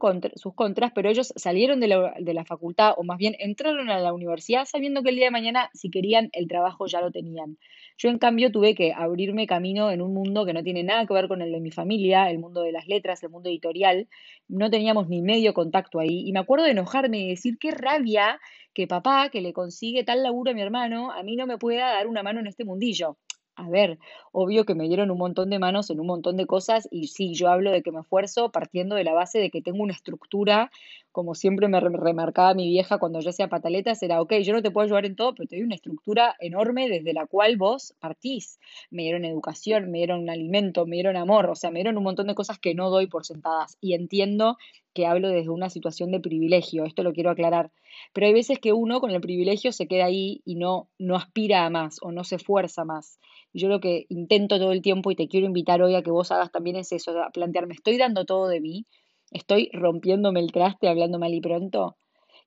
contras, 0.54 0.92
pero 0.94 1.10
ellos 1.10 1.32
salieron 1.34 1.80
de 1.80 1.88
la, 1.88 2.14
de 2.16 2.32
la, 2.32 2.44
facultad 2.44 2.94
o 2.96 3.02
más 3.02 3.18
bien 3.18 3.34
entraron 3.40 3.90
a 3.90 3.98
la 3.98 4.12
universidad 4.12 4.66
sabiendo 4.66 5.02
que 5.02 5.08
el 5.08 5.16
día 5.16 5.24
de 5.24 5.30
mañana 5.32 5.68
si 5.74 5.90
querían 5.90 6.30
el 6.32 6.46
trabajo 6.46 6.86
ya 6.86 7.00
lo 7.00 7.10
tenían. 7.10 7.58
Yo 7.96 8.08
en 8.08 8.18
cambio 8.18 8.52
tuve 8.52 8.76
que 8.76 8.92
abrirme 8.92 9.48
camino 9.48 9.90
en 9.90 10.00
un 10.00 10.14
mundo 10.14 10.46
que 10.46 10.52
no 10.52 10.62
tiene 10.62 10.84
nada 10.84 11.06
que 11.06 11.12
ver 11.12 11.26
con 11.26 11.42
el 11.42 11.50
de 11.50 11.60
mi 11.60 11.72
familia, 11.72 12.30
el 12.30 12.38
mundo 12.38 12.62
de 12.62 12.70
las 12.70 12.86
letras, 12.86 13.20
el 13.24 13.30
mundo 13.30 13.48
editorial, 13.48 14.06
no 14.46 14.70
teníamos 14.70 15.08
ni 15.08 15.22
medio 15.22 15.54
contacto 15.54 15.98
ahí 15.98 16.28
y 16.28 16.32
me 16.32 16.38
acuerdo 16.38 16.64
de 16.64 16.70
enojarme 16.70 17.18
y 17.18 17.28
decir 17.30 17.58
qué 17.58 17.72
rabia 17.72 18.38
que 18.74 18.86
papá 18.86 19.28
que 19.28 19.40
le 19.40 19.52
consigue 19.52 20.04
tal 20.04 20.22
laburo 20.22 20.52
a 20.52 20.54
mi 20.54 20.62
hermano 20.62 21.10
a 21.10 21.24
mí 21.24 21.34
no 21.34 21.48
me 21.48 21.58
pueda 21.58 21.94
dar 21.94 22.06
una 22.06 22.22
mano 22.22 22.38
en 22.38 22.46
este 22.46 22.64
mundillo. 22.64 23.16
A 23.58 23.68
ver, 23.68 23.98
obvio 24.30 24.64
que 24.64 24.76
me 24.76 24.86
dieron 24.86 25.10
un 25.10 25.18
montón 25.18 25.50
de 25.50 25.58
manos 25.58 25.90
en 25.90 25.98
un 25.98 26.06
montón 26.06 26.36
de 26.36 26.46
cosas 26.46 26.86
y 26.92 27.08
sí, 27.08 27.34
yo 27.34 27.48
hablo 27.48 27.72
de 27.72 27.82
que 27.82 27.90
me 27.90 28.00
esfuerzo 28.00 28.52
partiendo 28.52 28.94
de 28.94 29.02
la 29.02 29.14
base 29.14 29.40
de 29.40 29.50
que 29.50 29.60
tengo 29.62 29.82
una 29.82 29.92
estructura, 29.94 30.70
como 31.18 31.34
siempre 31.34 31.66
me 31.66 31.80
remarcaba 31.80 32.54
mi 32.54 32.68
vieja 32.68 32.98
cuando 32.98 33.18
yo 33.18 33.30
hacía 33.30 33.48
pataletas, 33.48 34.00
era, 34.04 34.22
ok, 34.22 34.34
yo 34.34 34.52
no 34.52 34.62
te 34.62 34.70
puedo 34.70 34.84
ayudar 34.84 35.04
en 35.04 35.16
todo, 35.16 35.34
pero 35.34 35.48
te 35.48 35.56
doy 35.56 35.64
una 35.64 35.74
estructura 35.74 36.36
enorme 36.38 36.88
desde 36.88 37.12
la 37.12 37.26
cual 37.26 37.56
vos 37.56 37.92
partís. 37.98 38.60
Me 38.88 39.02
dieron 39.02 39.24
educación, 39.24 39.90
me 39.90 39.98
dieron 39.98 40.20
un 40.20 40.30
alimento, 40.30 40.86
me 40.86 40.94
dieron 40.94 41.16
amor, 41.16 41.46
o 41.50 41.56
sea, 41.56 41.72
me 41.72 41.80
dieron 41.80 41.96
un 41.96 42.04
montón 42.04 42.28
de 42.28 42.36
cosas 42.36 42.60
que 42.60 42.72
no 42.76 42.88
doy 42.88 43.08
por 43.08 43.26
sentadas 43.26 43.76
y 43.80 43.94
entiendo 43.94 44.58
que 44.94 45.06
hablo 45.06 45.28
desde 45.28 45.50
una 45.50 45.70
situación 45.70 46.12
de 46.12 46.20
privilegio, 46.20 46.84
esto 46.84 47.02
lo 47.02 47.12
quiero 47.12 47.30
aclarar. 47.30 47.72
Pero 48.12 48.28
hay 48.28 48.32
veces 48.32 48.60
que 48.60 48.72
uno 48.72 49.00
con 49.00 49.10
el 49.10 49.20
privilegio 49.20 49.72
se 49.72 49.88
queda 49.88 50.04
ahí 50.04 50.40
y 50.44 50.54
no, 50.54 50.88
no 51.00 51.16
aspira 51.16 51.66
a 51.66 51.70
más 51.70 51.98
o 52.00 52.12
no 52.12 52.22
se 52.22 52.36
esfuerza 52.36 52.84
más. 52.84 53.18
Yo 53.52 53.66
lo 53.66 53.80
que 53.80 54.06
intento 54.08 54.60
todo 54.60 54.70
el 54.70 54.82
tiempo 54.82 55.10
y 55.10 55.16
te 55.16 55.26
quiero 55.26 55.48
invitar 55.48 55.82
hoy 55.82 55.96
a 55.96 56.02
que 56.02 56.12
vos 56.12 56.30
hagas 56.30 56.52
también 56.52 56.76
es 56.76 56.92
eso, 56.92 57.20
a 57.20 57.30
plantearme, 57.30 57.74
estoy 57.74 57.98
dando 57.98 58.24
todo 58.24 58.46
de 58.46 58.60
mí, 58.60 58.86
estoy 59.30 59.70
rompiéndome 59.72 60.40
el 60.40 60.52
traste, 60.52 60.88
hablando 60.88 61.18
mal 61.18 61.34
y 61.34 61.40
pronto. 61.40 61.96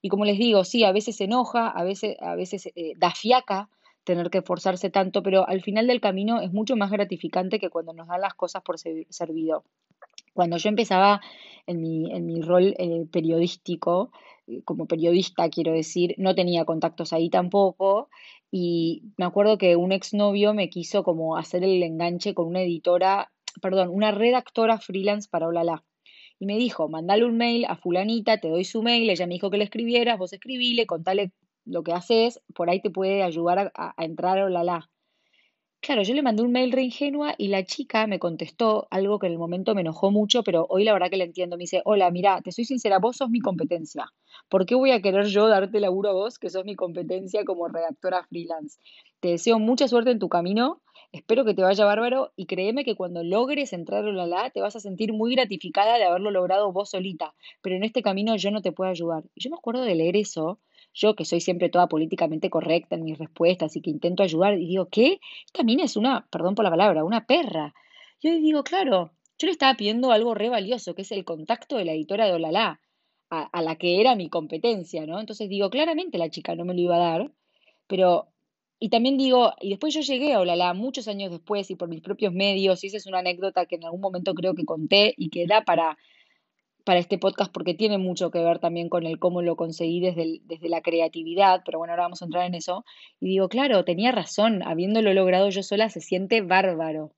Y 0.02 0.10
como 0.10 0.26
les 0.26 0.38
digo, 0.38 0.64
sí, 0.64 0.84
a 0.84 0.92
veces 0.92 1.18
se 1.18 1.26
enoja, 1.26 1.68
a 1.68 1.84
veces, 1.84 2.18
a 2.22 2.36
veces 2.36 2.68
eh, 2.76 2.94
da 2.98 3.12
fiaca 3.12 3.70
tener 4.04 4.30
que 4.30 4.40
esforzarse 4.40 4.90
tanto, 4.90 5.22
pero 5.22 5.48
al 5.48 5.62
final 5.62 5.88
del 5.88 6.02
camino 6.02 6.42
es 6.42 6.52
mucho 6.52 6.76
más 6.76 6.90
gratificante 6.90 7.60
que 7.60 7.70
cuando 7.70 7.94
nos 7.94 8.08
dan 8.08 8.22
las 8.22 8.34
cosas 8.34 8.64
por 8.64 8.78
servido. 8.80 9.64
Cuando 10.34 10.58
yo 10.58 10.70
empezaba 10.70 11.22
en 11.68 11.82
mi, 11.82 12.12
en 12.12 12.26
mi 12.26 12.42
rol 12.42 12.74
eh, 12.78 13.06
periodístico, 13.12 14.12
eh, 14.48 14.62
como 14.64 14.88
periodista 14.88 15.50
quiero 15.50 15.74
decir, 15.74 16.16
no 16.18 16.34
tenía 16.34 16.66
contactos 16.66 17.14
ahí 17.14 17.30
tampoco 17.30 18.10
y 18.50 19.04
me 19.18 19.26
acuerdo 19.26 19.58
que 19.58 19.76
un 19.76 19.92
exnovio 19.92 20.54
me 20.54 20.70
quiso 20.70 21.04
como 21.04 21.38
hacer 21.38 21.64
el 21.64 21.84
enganche 21.84 22.34
con 22.34 22.48
una 22.48 22.62
editora, 22.62 23.32
perdón, 23.62 23.90
una 23.90 24.12
redactora 24.12 24.80
freelance 24.80 25.30
para 25.30 25.48
Olala. 25.48 25.84
Y 26.42 26.48
me 26.48 26.58
dijo, 26.58 26.90
mandale 26.90 27.24
un 27.24 27.38
mail 27.38 27.66
a 27.66 27.76
fulanita, 27.76 28.40
te 28.40 28.50
doy 28.50 28.64
su 28.64 28.82
mail, 28.82 29.08
ella 29.08 29.28
me 29.28 29.36
dijo 29.36 29.52
que 29.52 29.60
le 29.60 29.64
escribieras, 29.64 30.18
vos 30.18 30.34
escribile, 30.34 30.88
contale 30.88 31.34
lo 31.66 31.84
que 31.84 31.94
haces, 31.94 32.42
por 32.56 32.68
ahí 32.68 32.82
te 32.82 32.90
puede 32.90 33.22
ayudar 33.22 33.72
a, 33.76 33.94
entrar 34.04 34.40
a 34.40 34.46
Olala. 34.46 34.90
Claro, 35.82 36.02
yo 36.02 36.16
le 36.16 36.24
mandé 36.24 36.42
un 36.42 36.52
mail 36.52 36.72
re 36.72 36.82
ingenua 36.82 37.36
y 37.38 37.50
la 37.50 37.64
chica 37.64 38.08
me 38.08 38.18
contestó 38.18 38.88
algo 38.90 39.20
que 39.20 39.28
en 39.28 39.34
el 39.34 39.38
momento 39.38 39.76
me 39.76 39.82
enojó 39.82 40.10
mucho, 40.10 40.42
pero 40.42 40.66
hoy 40.68 40.84
la 40.84 40.94
verdad 40.94 41.12
que 41.12 41.18
le 41.18 41.26
entiendo. 41.26 41.58
Me 41.58 41.66
dice, 41.66 41.84
hola, 41.86 42.10
mira, 42.10 42.42
te 42.42 42.52
soy 42.52 42.66
sincera, 42.66 42.98
vos 42.98 43.18
sos 43.18 43.30
mi 43.30 43.40
competencia. 43.40 44.12
¿Por 44.50 44.66
qué 44.66 44.74
voy 44.74 44.90
a 44.90 45.02
querer 45.04 45.28
yo 45.28 45.48
darte 45.48 45.80
laburo 45.80 46.10
a 46.10 46.14
vos, 46.14 46.40
que 46.40 46.50
sos 46.50 46.66
mi 46.66 46.76
competencia 46.76 47.46
como 47.46 47.68
redactora 47.68 48.24
freelance? 48.24 48.80
Te 49.20 49.28
deseo 49.28 49.60
mucha 49.60 49.88
suerte 49.88 50.10
en 50.10 50.18
tu 50.18 50.28
camino, 50.28 50.82
espero 51.12 51.46
que 51.46 51.53
te 51.53 51.62
vaya 51.62 51.86
bárbaro 51.86 52.32
y 52.36 52.46
créeme 52.46 52.86
que 52.86 52.96
cuando 52.96 53.24
logres 53.24 53.74
entrar 53.74 54.06
a 54.06 54.12
la 54.12 54.50
te 54.50 54.62
vas 54.62 54.75
a 54.75 54.80
sentir 54.80 55.13
muy 55.13 55.36
gratificada 55.36 55.98
de 55.98 56.06
haberlo 56.06 56.32
logrado 56.32 56.72
vos 56.72 56.89
solita, 56.89 57.34
pero 57.62 57.75
en 57.75 57.84
este 57.84 58.01
camino 58.01 58.36
yo 58.36 58.51
no 58.51 58.62
te 58.62 58.72
puedo 58.72 58.89
ayudar. 58.89 59.24
Y 59.36 59.44
yo 59.44 59.50
me 59.50 59.58
acuerdo 59.58 59.84
de 59.84 59.96
leer 59.96 60.15
eso 60.15 60.60
yo 60.94 61.15
que 61.15 61.25
soy 61.25 61.41
siempre 61.41 61.70
toda 61.70 61.88
políticamente 61.88 62.50
correcta 62.50 62.96
en 62.96 63.03
mis 63.03 63.18
respuestas 63.18 63.75
y 63.75 63.82
que 63.82 63.89
intento 63.89 64.24
ayudar, 64.24 64.56
y 64.60 64.68
digo, 64.68 64.89
¿qué? 64.89 65.20
Esta 65.46 65.63
mina 65.63 65.84
es 65.84 65.96
una, 65.96 66.27
perdón 66.30 66.56
por 66.56 66.65
la 66.65 66.72
palabra, 66.72 67.03
una 67.03 67.25
perra. 67.25 67.74
Yo 68.22 68.32
digo, 68.32 68.63
claro, 68.63 69.12
yo 69.38 69.48
le 69.48 69.51
estaba 69.51 69.75
pidiendo 69.75 70.12
algo 70.12 70.34
re 70.36 70.50
valioso, 70.50 70.94
que 70.96 71.03
es 71.03 71.12
el 71.12 71.25
contacto 71.25 71.77
de 71.77 71.86
la 71.86 71.94
editora 71.94 72.25
de 72.25 72.34
Olala, 72.34 72.82
a, 73.30 73.44
a 73.44 73.62
la 73.62 73.77
que 73.77 74.01
era 74.01 74.15
mi 74.15 74.30
competencia, 74.30 75.06
¿no? 75.06 75.20
Entonces 75.20 75.50
digo, 75.50 75.70
claramente 75.70 76.18
la 76.18 76.30
chica 76.30 76.56
no 76.56 76.65
me 76.65 76.74
lo 76.74 76.82
iba 76.82 76.96
a 76.96 77.00
dar, 77.00 77.32
pero 77.88 78.27
y 78.84 78.90
también 78.90 79.16
digo, 79.16 79.54
y 79.62 79.70
después 79.70 79.94
yo 79.94 80.02
llegué 80.02 80.34
a 80.34 80.40
Olala 80.40 80.74
muchos 80.74 81.08
años 81.08 81.30
después 81.30 81.70
y 81.70 81.76
por 81.76 81.88
mis 81.88 82.02
propios 82.02 82.34
medios, 82.34 82.84
y 82.84 82.88
esa 82.88 82.98
es 82.98 83.06
una 83.06 83.20
anécdota 83.20 83.68
que 83.68 83.76
en 83.76 83.86
algún 83.86 84.02
momento 84.02 84.34
creo 84.34 84.56
que 84.56 84.66
conté 84.66 85.14
y 85.18 85.30
que 85.30 85.46
da 85.46 85.62
para 85.62 86.00
para 86.84 87.00
este 87.00 87.20
podcast 87.20 87.52
porque 87.54 87.76
tiene 87.76 88.00
mucho 88.00 88.32
que 88.32 88.44
ver 88.44 88.58
también 88.58 88.90
con 88.90 89.06
el 89.06 89.20
cómo 89.20 89.44
lo 89.44 89.56
conseguí 89.56 90.00
desde, 90.00 90.40
desde 90.46 90.68
la 90.68 90.82
creatividad, 90.82 91.62
pero 91.64 91.78
bueno, 91.78 91.94
ahora 91.94 92.06
vamos 92.06 92.24
a 92.24 92.26
entrar 92.26 92.46
en 92.48 92.56
eso. 92.56 92.84
Y 93.20 93.28
digo, 93.28 93.50
claro, 93.50 93.86
tenía 93.86 94.12
razón, 94.12 94.64
habiéndolo 94.64 95.14
logrado 95.14 95.50
yo 95.50 95.62
sola 95.62 95.90
se 95.90 96.02
siente 96.02 96.42
bárbaro. 96.42 97.12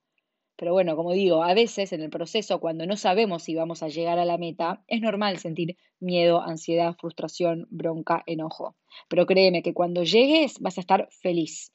Pero 0.56 0.72
bueno, 0.72 0.94
como 0.94 1.12
digo, 1.12 1.42
a 1.42 1.52
veces 1.54 1.92
en 1.92 2.00
el 2.00 2.10
proceso, 2.10 2.60
cuando 2.60 2.86
no 2.86 2.96
sabemos 2.96 3.42
si 3.42 3.54
vamos 3.54 3.82
a 3.82 3.88
llegar 3.88 4.18
a 4.18 4.24
la 4.24 4.38
meta, 4.38 4.84
es 4.86 5.00
normal 5.00 5.38
sentir 5.38 5.76
miedo, 5.98 6.42
ansiedad, 6.42 6.94
frustración, 6.98 7.66
bronca, 7.70 8.22
enojo. 8.26 8.76
Pero 9.08 9.26
créeme 9.26 9.62
que 9.62 9.74
cuando 9.74 10.04
llegues 10.04 10.60
vas 10.60 10.78
a 10.78 10.80
estar 10.80 11.08
feliz. 11.10 11.72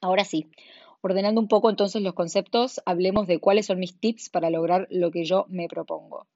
Ahora 0.00 0.24
sí, 0.24 0.50
ordenando 1.02 1.40
un 1.40 1.48
poco 1.48 1.68
entonces 1.68 2.02
los 2.02 2.14
conceptos, 2.14 2.80
hablemos 2.86 3.26
de 3.26 3.38
cuáles 3.38 3.66
son 3.66 3.80
mis 3.80 3.98
tips 3.98 4.30
para 4.30 4.50
lograr 4.50 4.86
lo 4.90 5.10
que 5.10 5.24
yo 5.24 5.46
me 5.48 5.66
propongo. 5.66 6.28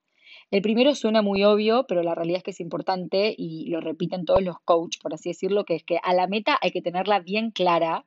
El 0.50 0.60
primero 0.62 0.94
suena 0.94 1.22
muy 1.22 1.44
obvio, 1.44 1.86
pero 1.86 2.02
la 2.02 2.14
realidad 2.14 2.38
es 2.38 2.42
que 2.42 2.50
es 2.50 2.60
importante 2.60 3.34
y 3.36 3.68
lo 3.70 3.80
repiten 3.80 4.24
todos 4.24 4.42
los 4.42 4.58
coaches, 4.60 5.00
por 5.00 5.14
así 5.14 5.30
decirlo, 5.30 5.64
que 5.64 5.76
es 5.76 5.84
que 5.84 5.98
a 6.02 6.12
la 6.14 6.26
meta 6.26 6.58
hay 6.60 6.70
que 6.70 6.82
tenerla 6.82 7.20
bien 7.20 7.50
clara, 7.50 8.04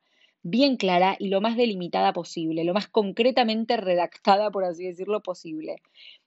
bien 0.50 0.78
clara 0.78 1.18
y 1.20 1.28
lo 1.28 1.42
más 1.42 1.58
delimitada 1.58 2.14
posible, 2.14 2.64
lo 2.64 2.74
más 2.74 2.88
concretamente 2.88 3.76
redactada, 3.76 4.50
por 4.50 4.64
así 4.64 4.86
decirlo, 4.86 5.22
posible. 5.22 5.82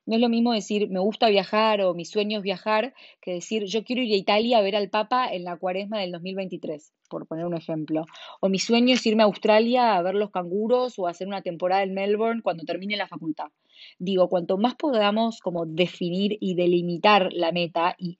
No 0.05 0.17
es 0.17 0.21
lo 0.21 0.29
mismo 0.29 0.53
decir 0.53 0.91
me 0.91 1.01
gusta 1.01 1.29
viajar 1.29 1.81
o 1.81 1.95
mi 1.95 2.05
sueño 2.05 2.39
es 2.39 2.43
viajar 2.43 2.95
que 3.21 3.33
decir 3.33 3.65
yo 3.65 3.85
quiero 3.85 4.03
ir 4.03 4.13
a 4.13 4.17
Italia 4.17 4.59
a 4.59 4.63
ver 4.63 4.77
al 4.77 4.91
Papa 4.91 5.29
en 5.33 5.45
la 5.45 5.57
cuaresma 5.57 6.01
del 6.01 6.13
2023, 6.13 6.93
por 7.09 7.27
poner 7.27 7.47
un 7.47 7.57
ejemplo. 7.57 8.05
O 8.41 8.49
mi 8.49 8.59
sueño 8.59 8.95
es 8.95 9.07
irme 9.07 9.23
a 9.23 9.27
Australia 9.27 9.97
a 9.97 10.03
ver 10.03 10.15
los 10.15 10.31
canguros 10.31 10.99
o 10.99 11.07
hacer 11.07 11.27
una 11.27 11.43
temporada 11.43 11.83
en 11.83 11.95
Melbourne 11.95 12.43
cuando 12.43 12.65
termine 12.65 12.97
la 12.97 13.09
facultad. 13.09 13.47
Digo, 13.99 14.29
cuanto 14.29 14.59
más 14.59 14.75
podamos 14.75 15.41
como 15.41 15.65
definir 15.65 16.37
y 16.41 16.55
delimitar 16.55 17.33
la 17.33 17.53
meta, 17.53 17.97
y, 17.99 18.19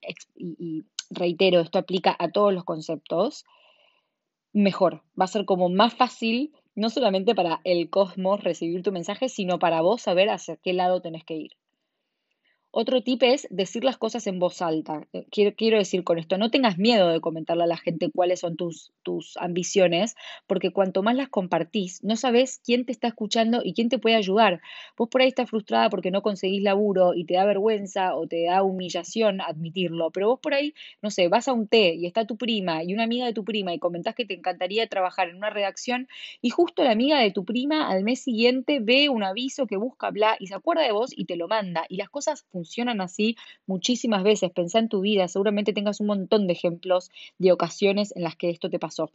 reitero, 1.11 1.59
esto 1.59 1.77
aplica 1.77 2.15
a 2.17 2.31
todos 2.31 2.53
los 2.53 2.63
conceptos, 2.63 3.45
mejor. 4.53 5.03
Va 5.19 5.25
a 5.25 5.27
ser 5.27 5.45
como 5.45 5.69
más 5.69 5.93
fácil, 5.93 6.53
no 6.75 6.89
solamente 6.89 7.35
para 7.35 7.61
el 7.63 7.89
cosmos 7.89 8.43
recibir 8.43 8.83
tu 8.83 8.91
mensaje, 8.91 9.29
sino 9.29 9.59
para 9.59 9.81
vos 9.81 10.01
saber 10.01 10.29
hacia 10.29 10.57
qué 10.57 10.73
lado 10.73 11.01
tenés 11.01 11.23
que 11.25 11.35
ir. 11.35 11.51
Otro 12.73 13.03
tip 13.03 13.21
es 13.23 13.47
decir 13.49 13.83
las 13.83 13.97
cosas 13.97 14.27
en 14.27 14.39
voz 14.39 14.61
alta. 14.61 15.05
Eh, 15.11 15.25
quiero, 15.29 15.53
quiero, 15.57 15.77
decir 15.77 16.05
con 16.05 16.17
esto, 16.17 16.37
no 16.37 16.49
tengas 16.49 16.77
miedo 16.77 17.09
de 17.09 17.19
comentarle 17.19 17.63
a 17.65 17.67
la 17.67 17.75
gente 17.75 18.09
cuáles 18.09 18.39
son 18.39 18.55
tus, 18.55 18.93
tus 19.03 19.35
ambiciones, 19.35 20.15
porque 20.47 20.71
cuanto 20.71 21.03
más 21.03 21.15
las 21.15 21.27
compartís, 21.27 22.01
no 22.01 22.15
sabes 22.15 22.61
quién 22.63 22.85
te 22.85 22.93
está 22.93 23.09
escuchando 23.09 23.59
y 23.61 23.73
quién 23.73 23.89
te 23.89 23.99
puede 23.99 24.15
ayudar. 24.15 24.61
Vos 24.95 25.09
por 25.09 25.21
ahí 25.21 25.27
estás 25.27 25.49
frustrada 25.49 25.89
porque 25.89 26.11
no 26.11 26.21
conseguís 26.21 26.63
laburo 26.63 27.13
y 27.13 27.25
te 27.25 27.33
da 27.33 27.43
vergüenza 27.43 28.15
o 28.15 28.25
te 28.25 28.45
da 28.45 28.63
humillación 28.63 29.41
admitirlo, 29.41 30.09
pero 30.11 30.29
vos 30.29 30.39
por 30.39 30.53
ahí, 30.53 30.73
no 31.01 31.11
sé, 31.11 31.27
vas 31.27 31.49
a 31.49 31.53
un 31.53 31.67
té 31.67 31.95
y 31.95 32.05
está 32.05 32.25
tu 32.25 32.37
prima 32.37 32.85
y 32.85 32.93
una 32.93 33.03
amiga 33.03 33.25
de 33.25 33.33
tu 33.33 33.43
prima 33.43 33.73
y 33.73 33.79
comentás 33.79 34.15
que 34.15 34.23
te 34.23 34.35
encantaría 34.35 34.87
trabajar 34.87 35.27
en 35.27 35.35
una 35.35 35.49
redacción 35.49 36.07
y 36.41 36.51
justo 36.51 36.85
la 36.85 36.91
amiga 36.91 37.19
de 37.19 37.31
tu 37.31 37.43
prima 37.43 37.89
al 37.89 38.05
mes 38.05 38.21
siguiente 38.21 38.79
ve 38.79 39.09
un 39.09 39.23
aviso 39.23 39.67
que 39.67 39.75
busca 39.75 40.09
bla 40.09 40.37
y 40.39 40.47
se 40.47 40.55
acuerda 40.55 40.83
de 40.83 40.93
vos 40.93 41.11
y 41.13 41.25
te 41.25 41.35
lo 41.35 41.49
manda 41.49 41.85
y 41.89 41.97
las 41.97 42.09
cosas 42.09 42.43
funcionan 42.43 42.60
funcionan 42.61 43.01
así 43.01 43.35
muchísimas 43.65 44.23
veces. 44.23 44.51
Pensá 44.51 44.77
en 44.77 44.87
tu 44.87 45.01
vida, 45.01 45.27
seguramente 45.27 45.73
tengas 45.73 45.99
un 45.99 46.07
montón 46.07 46.45
de 46.45 46.53
ejemplos 46.53 47.09
de 47.39 47.51
ocasiones 47.51 48.15
en 48.15 48.21
las 48.21 48.35
que 48.35 48.51
esto 48.51 48.69
te 48.69 48.77
pasó. 48.77 49.09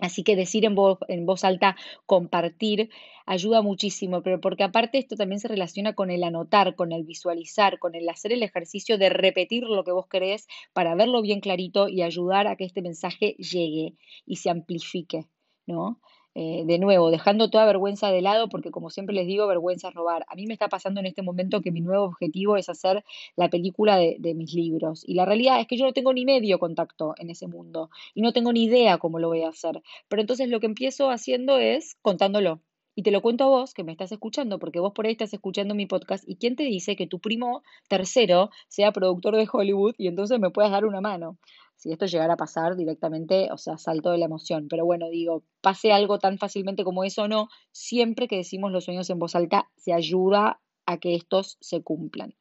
Así 0.00 0.22
que 0.22 0.36
decir 0.36 0.64
en 0.64 0.74
voz, 0.74 0.98
en 1.08 1.26
voz 1.26 1.44
alta, 1.44 1.76
compartir, 2.06 2.88
ayuda 3.26 3.62
muchísimo, 3.62 4.22
pero 4.22 4.40
porque 4.40 4.62
aparte 4.62 4.96
esto 4.96 5.16
también 5.16 5.40
se 5.40 5.48
relaciona 5.48 5.92
con 5.94 6.10
el 6.10 6.22
anotar, 6.22 6.76
con 6.76 6.92
el 6.92 7.04
visualizar, 7.04 7.78
con 7.78 7.94
el 7.94 8.08
hacer 8.08 8.32
el 8.32 8.42
ejercicio 8.42 8.96
de 8.96 9.10
repetir 9.10 9.64
lo 9.64 9.84
que 9.84 9.92
vos 9.92 10.06
querés 10.06 10.46
para 10.72 10.94
verlo 10.94 11.20
bien 11.20 11.40
clarito 11.40 11.88
y 11.88 12.02
ayudar 12.02 12.46
a 12.46 12.56
que 12.56 12.64
este 12.64 12.80
mensaje 12.80 13.34
llegue 13.38 13.96
y 14.24 14.36
se 14.36 14.50
amplifique, 14.50 15.26
¿no? 15.66 16.00
Eh, 16.34 16.62
de 16.66 16.78
nuevo, 16.78 17.10
dejando 17.10 17.50
toda 17.50 17.66
vergüenza 17.66 18.10
de 18.10 18.22
lado, 18.22 18.48
porque 18.48 18.70
como 18.70 18.90
siempre 18.90 19.14
les 19.14 19.26
digo, 19.26 19.46
vergüenza 19.46 19.88
es 19.88 19.94
robar. 19.94 20.24
A 20.28 20.36
mí 20.36 20.46
me 20.46 20.52
está 20.52 20.68
pasando 20.68 21.00
en 21.00 21.06
este 21.06 21.22
momento 21.22 21.60
que 21.60 21.72
mi 21.72 21.80
nuevo 21.80 22.04
objetivo 22.04 22.56
es 22.56 22.68
hacer 22.68 23.04
la 23.34 23.48
película 23.50 23.96
de, 23.96 24.16
de 24.20 24.34
mis 24.34 24.54
libros. 24.54 25.02
Y 25.06 25.14
la 25.14 25.24
realidad 25.24 25.60
es 25.60 25.66
que 25.66 25.76
yo 25.76 25.84
no 25.84 25.92
tengo 25.92 26.12
ni 26.12 26.24
medio 26.24 26.58
contacto 26.58 27.14
en 27.18 27.30
ese 27.30 27.48
mundo 27.48 27.90
y 28.14 28.22
no 28.22 28.32
tengo 28.32 28.52
ni 28.52 28.64
idea 28.64 28.98
cómo 28.98 29.18
lo 29.18 29.28
voy 29.28 29.42
a 29.42 29.48
hacer. 29.48 29.82
Pero 30.08 30.22
entonces 30.22 30.48
lo 30.48 30.60
que 30.60 30.66
empiezo 30.66 31.10
haciendo 31.10 31.58
es 31.58 31.96
contándolo. 32.02 32.60
Y 32.98 33.02
te 33.02 33.12
lo 33.12 33.22
cuento 33.22 33.44
a 33.44 33.46
vos 33.48 33.74
que 33.74 33.84
me 33.84 33.92
estás 33.92 34.10
escuchando, 34.10 34.58
porque 34.58 34.80
vos 34.80 34.92
por 34.92 35.06
ahí 35.06 35.12
estás 35.12 35.32
escuchando 35.32 35.76
mi 35.76 35.86
podcast 35.86 36.24
y 36.28 36.34
quién 36.34 36.56
te 36.56 36.64
dice 36.64 36.96
que 36.96 37.06
tu 37.06 37.20
primo 37.20 37.62
tercero 37.88 38.50
sea 38.66 38.90
productor 38.90 39.36
de 39.36 39.48
Hollywood 39.50 39.94
y 39.98 40.08
entonces 40.08 40.40
me 40.40 40.50
puedas 40.50 40.72
dar 40.72 40.84
una 40.84 41.00
mano 41.00 41.38
si 41.78 41.92
esto 41.92 42.06
llegara 42.06 42.34
a 42.34 42.36
pasar 42.36 42.74
directamente, 42.74 43.52
o 43.52 43.56
sea, 43.56 43.78
salto 43.78 44.10
de 44.10 44.18
la 44.18 44.24
emoción. 44.24 44.66
Pero 44.68 44.84
bueno, 44.84 45.08
digo, 45.10 45.44
pase 45.60 45.92
algo 45.92 46.18
tan 46.18 46.36
fácilmente 46.36 46.82
como 46.82 47.04
eso 47.04 47.22
o 47.22 47.28
no, 47.28 47.48
siempre 47.70 48.26
que 48.26 48.36
decimos 48.36 48.72
los 48.72 48.84
sueños 48.84 49.08
en 49.10 49.20
voz 49.20 49.36
alta, 49.36 49.70
se 49.76 49.92
ayuda 49.92 50.60
a 50.86 50.98
que 50.98 51.14
estos 51.14 51.56
se 51.60 51.80
cumplan. 51.82 52.34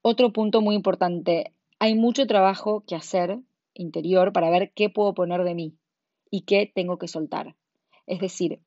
Otro 0.00 0.32
punto 0.32 0.62
muy 0.62 0.74
importante, 0.74 1.52
hay 1.78 1.94
mucho 1.94 2.26
trabajo 2.26 2.82
que 2.86 2.94
hacer 2.94 3.40
interior 3.74 4.32
para 4.32 4.48
ver 4.48 4.72
qué 4.74 4.88
puedo 4.88 5.12
poner 5.12 5.44
de 5.44 5.54
mí 5.54 5.76
y 6.30 6.42
qué 6.42 6.72
tengo 6.74 6.96
que 6.96 7.08
soltar. 7.08 7.56
Es 8.06 8.20
decir, 8.20 8.62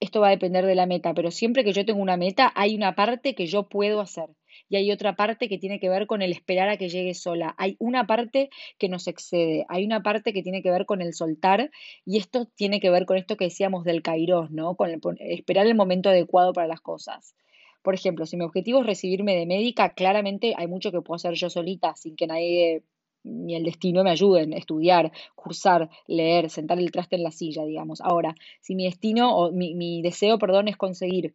esto 0.00 0.20
va 0.20 0.26
a 0.26 0.30
depender 0.30 0.66
de 0.66 0.74
la 0.74 0.86
meta, 0.86 1.14
pero 1.14 1.30
siempre 1.30 1.62
que 1.62 1.72
yo 1.72 1.86
tengo 1.86 2.02
una 2.02 2.16
meta, 2.16 2.52
hay 2.56 2.74
una 2.74 2.96
parte 2.96 3.36
que 3.36 3.46
yo 3.46 3.68
puedo 3.68 4.00
hacer 4.00 4.30
y 4.72 4.76
hay 4.76 4.90
otra 4.90 5.16
parte 5.16 5.50
que 5.50 5.58
tiene 5.58 5.78
que 5.78 5.90
ver 5.90 6.06
con 6.06 6.22
el 6.22 6.32
esperar 6.32 6.70
a 6.70 6.78
que 6.78 6.88
llegue 6.88 7.12
sola. 7.12 7.54
Hay 7.58 7.76
una 7.78 8.06
parte 8.06 8.48
que 8.78 8.88
nos 8.88 9.06
excede, 9.06 9.66
hay 9.68 9.84
una 9.84 10.02
parte 10.02 10.32
que 10.32 10.42
tiene 10.42 10.62
que 10.62 10.70
ver 10.70 10.86
con 10.86 11.02
el 11.02 11.12
soltar 11.12 11.70
y 12.06 12.16
esto 12.16 12.46
tiene 12.54 12.80
que 12.80 12.88
ver 12.88 13.04
con 13.04 13.18
esto 13.18 13.36
que 13.36 13.44
decíamos 13.44 13.84
del 13.84 14.00
kairos, 14.00 14.50
¿no? 14.50 14.74
Con 14.74 14.90
esperar 15.18 15.66
el 15.66 15.74
momento 15.74 16.08
adecuado 16.08 16.54
para 16.54 16.68
las 16.68 16.80
cosas. 16.80 17.34
Por 17.82 17.92
ejemplo, 17.92 18.24
si 18.24 18.38
mi 18.38 18.44
objetivo 18.44 18.80
es 18.80 18.86
recibirme 18.86 19.36
de 19.36 19.44
médica, 19.44 19.92
claramente 19.92 20.54
hay 20.56 20.68
mucho 20.68 20.90
que 20.90 21.02
puedo 21.02 21.16
hacer 21.16 21.34
yo 21.34 21.50
solita 21.50 21.94
sin 21.94 22.16
que 22.16 22.26
nadie 22.26 22.82
ni 23.24 23.54
el 23.56 23.64
destino 23.64 24.02
me 24.04 24.10
ayuden, 24.10 24.54
estudiar, 24.54 25.12
cursar, 25.34 25.90
leer, 26.06 26.48
sentar 26.48 26.78
el 26.78 26.90
traste 26.90 27.16
en 27.16 27.24
la 27.24 27.30
silla, 27.30 27.62
digamos. 27.66 28.00
Ahora, 28.00 28.34
si 28.62 28.74
mi 28.74 28.84
destino 28.84 29.36
o 29.36 29.52
mi, 29.52 29.74
mi 29.74 30.00
deseo, 30.00 30.38
perdón, 30.38 30.68
es 30.68 30.78
conseguir 30.78 31.34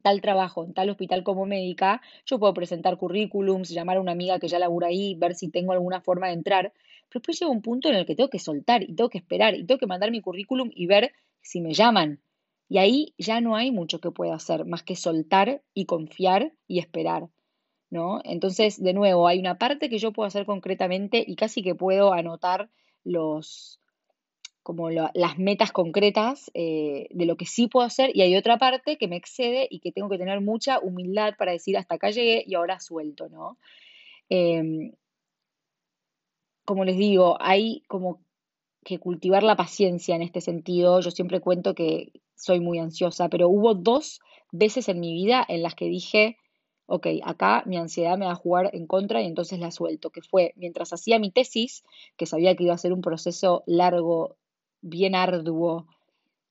tal 0.00 0.20
trabajo 0.20 0.64
en 0.64 0.74
tal 0.74 0.90
hospital 0.90 1.22
como 1.22 1.46
médica, 1.46 2.00
yo 2.26 2.38
puedo 2.38 2.54
presentar 2.54 2.96
currículums, 2.96 3.70
llamar 3.70 3.98
a 3.98 4.00
una 4.00 4.12
amiga 4.12 4.38
que 4.38 4.48
ya 4.48 4.58
labura 4.58 4.88
ahí, 4.88 5.14
ver 5.14 5.34
si 5.34 5.50
tengo 5.50 5.72
alguna 5.72 6.00
forma 6.00 6.28
de 6.28 6.34
entrar, 6.34 6.72
pero 7.08 7.20
después 7.20 7.38
llega 7.38 7.50
un 7.50 7.62
punto 7.62 7.88
en 7.88 7.96
el 7.96 8.06
que 8.06 8.14
tengo 8.14 8.30
que 8.30 8.38
soltar 8.38 8.82
y 8.82 8.94
tengo 8.94 9.10
que 9.10 9.18
esperar 9.18 9.54
y 9.54 9.64
tengo 9.64 9.78
que 9.78 9.86
mandar 9.86 10.10
mi 10.10 10.20
currículum 10.20 10.70
y 10.74 10.86
ver 10.86 11.12
si 11.40 11.60
me 11.60 11.74
llaman. 11.74 12.20
Y 12.68 12.78
ahí 12.78 13.14
ya 13.18 13.40
no 13.40 13.56
hay 13.56 13.72
mucho 13.72 14.00
que 14.00 14.12
pueda 14.12 14.34
hacer 14.34 14.64
más 14.64 14.84
que 14.84 14.94
soltar 14.94 15.62
y 15.74 15.86
confiar 15.86 16.52
y 16.68 16.78
esperar. 16.78 17.28
¿No? 17.90 18.20
Entonces, 18.22 18.80
de 18.80 18.92
nuevo, 18.92 19.26
hay 19.26 19.40
una 19.40 19.58
parte 19.58 19.88
que 19.88 19.98
yo 19.98 20.12
puedo 20.12 20.28
hacer 20.28 20.46
concretamente 20.46 21.24
y 21.26 21.34
casi 21.34 21.60
que 21.62 21.74
puedo 21.74 22.12
anotar 22.12 22.70
los, 23.02 23.79
como 24.62 24.90
las 24.90 25.38
metas 25.38 25.72
concretas 25.72 26.50
eh, 26.54 27.08
de 27.10 27.24
lo 27.24 27.36
que 27.36 27.46
sí 27.46 27.66
puedo 27.66 27.86
hacer 27.86 28.10
y 28.14 28.22
hay 28.22 28.36
otra 28.36 28.58
parte 28.58 28.98
que 28.98 29.08
me 29.08 29.16
excede 29.16 29.66
y 29.70 29.80
que 29.80 29.92
tengo 29.92 30.08
que 30.08 30.18
tener 30.18 30.40
mucha 30.40 30.78
humildad 30.80 31.34
para 31.38 31.52
decir 31.52 31.76
hasta 31.78 31.94
acá 31.94 32.10
llegué 32.10 32.44
y 32.46 32.54
ahora 32.54 32.78
suelto, 32.78 33.28
¿no? 33.28 33.58
Em, 34.28 34.92
como 36.64 36.84
les 36.84 36.96
digo, 36.96 37.36
hay 37.40 37.82
como 37.88 38.20
que 38.84 38.98
cultivar 38.98 39.42
la 39.42 39.56
paciencia 39.56 40.14
en 40.14 40.22
este 40.22 40.40
sentido. 40.40 41.00
Yo 41.00 41.10
siempre 41.10 41.40
cuento 41.40 41.74
que 41.74 42.12
soy 42.36 42.60
muy 42.60 42.78
ansiosa, 42.78 43.28
pero 43.28 43.48
hubo 43.48 43.74
dos 43.74 44.20
veces 44.52 44.88
en 44.88 45.00
mi 45.00 45.12
vida 45.12 45.44
en 45.48 45.62
las 45.62 45.74
que 45.74 45.86
dije, 45.86 46.36
ok, 46.86 47.06
acá 47.24 47.62
mi 47.66 47.76
ansiedad 47.76 48.18
me 48.18 48.26
va 48.26 48.32
a 48.32 48.36
jugar 48.36 48.70
en 48.72 48.86
contra 48.86 49.22
y 49.22 49.26
entonces 49.26 49.60
la 49.60 49.70
suelto, 49.70 50.10
que 50.10 50.22
fue 50.22 50.52
mientras 50.56 50.92
hacía 50.92 51.18
mi 51.18 51.30
tesis, 51.30 51.84
que 52.16 52.26
sabía 52.26 52.56
que 52.56 52.64
iba 52.64 52.74
a 52.74 52.78
ser 52.78 52.92
un 52.92 53.00
proceso 53.00 53.62
largo, 53.66 54.36
bien 54.82 55.14
arduo, 55.14 55.86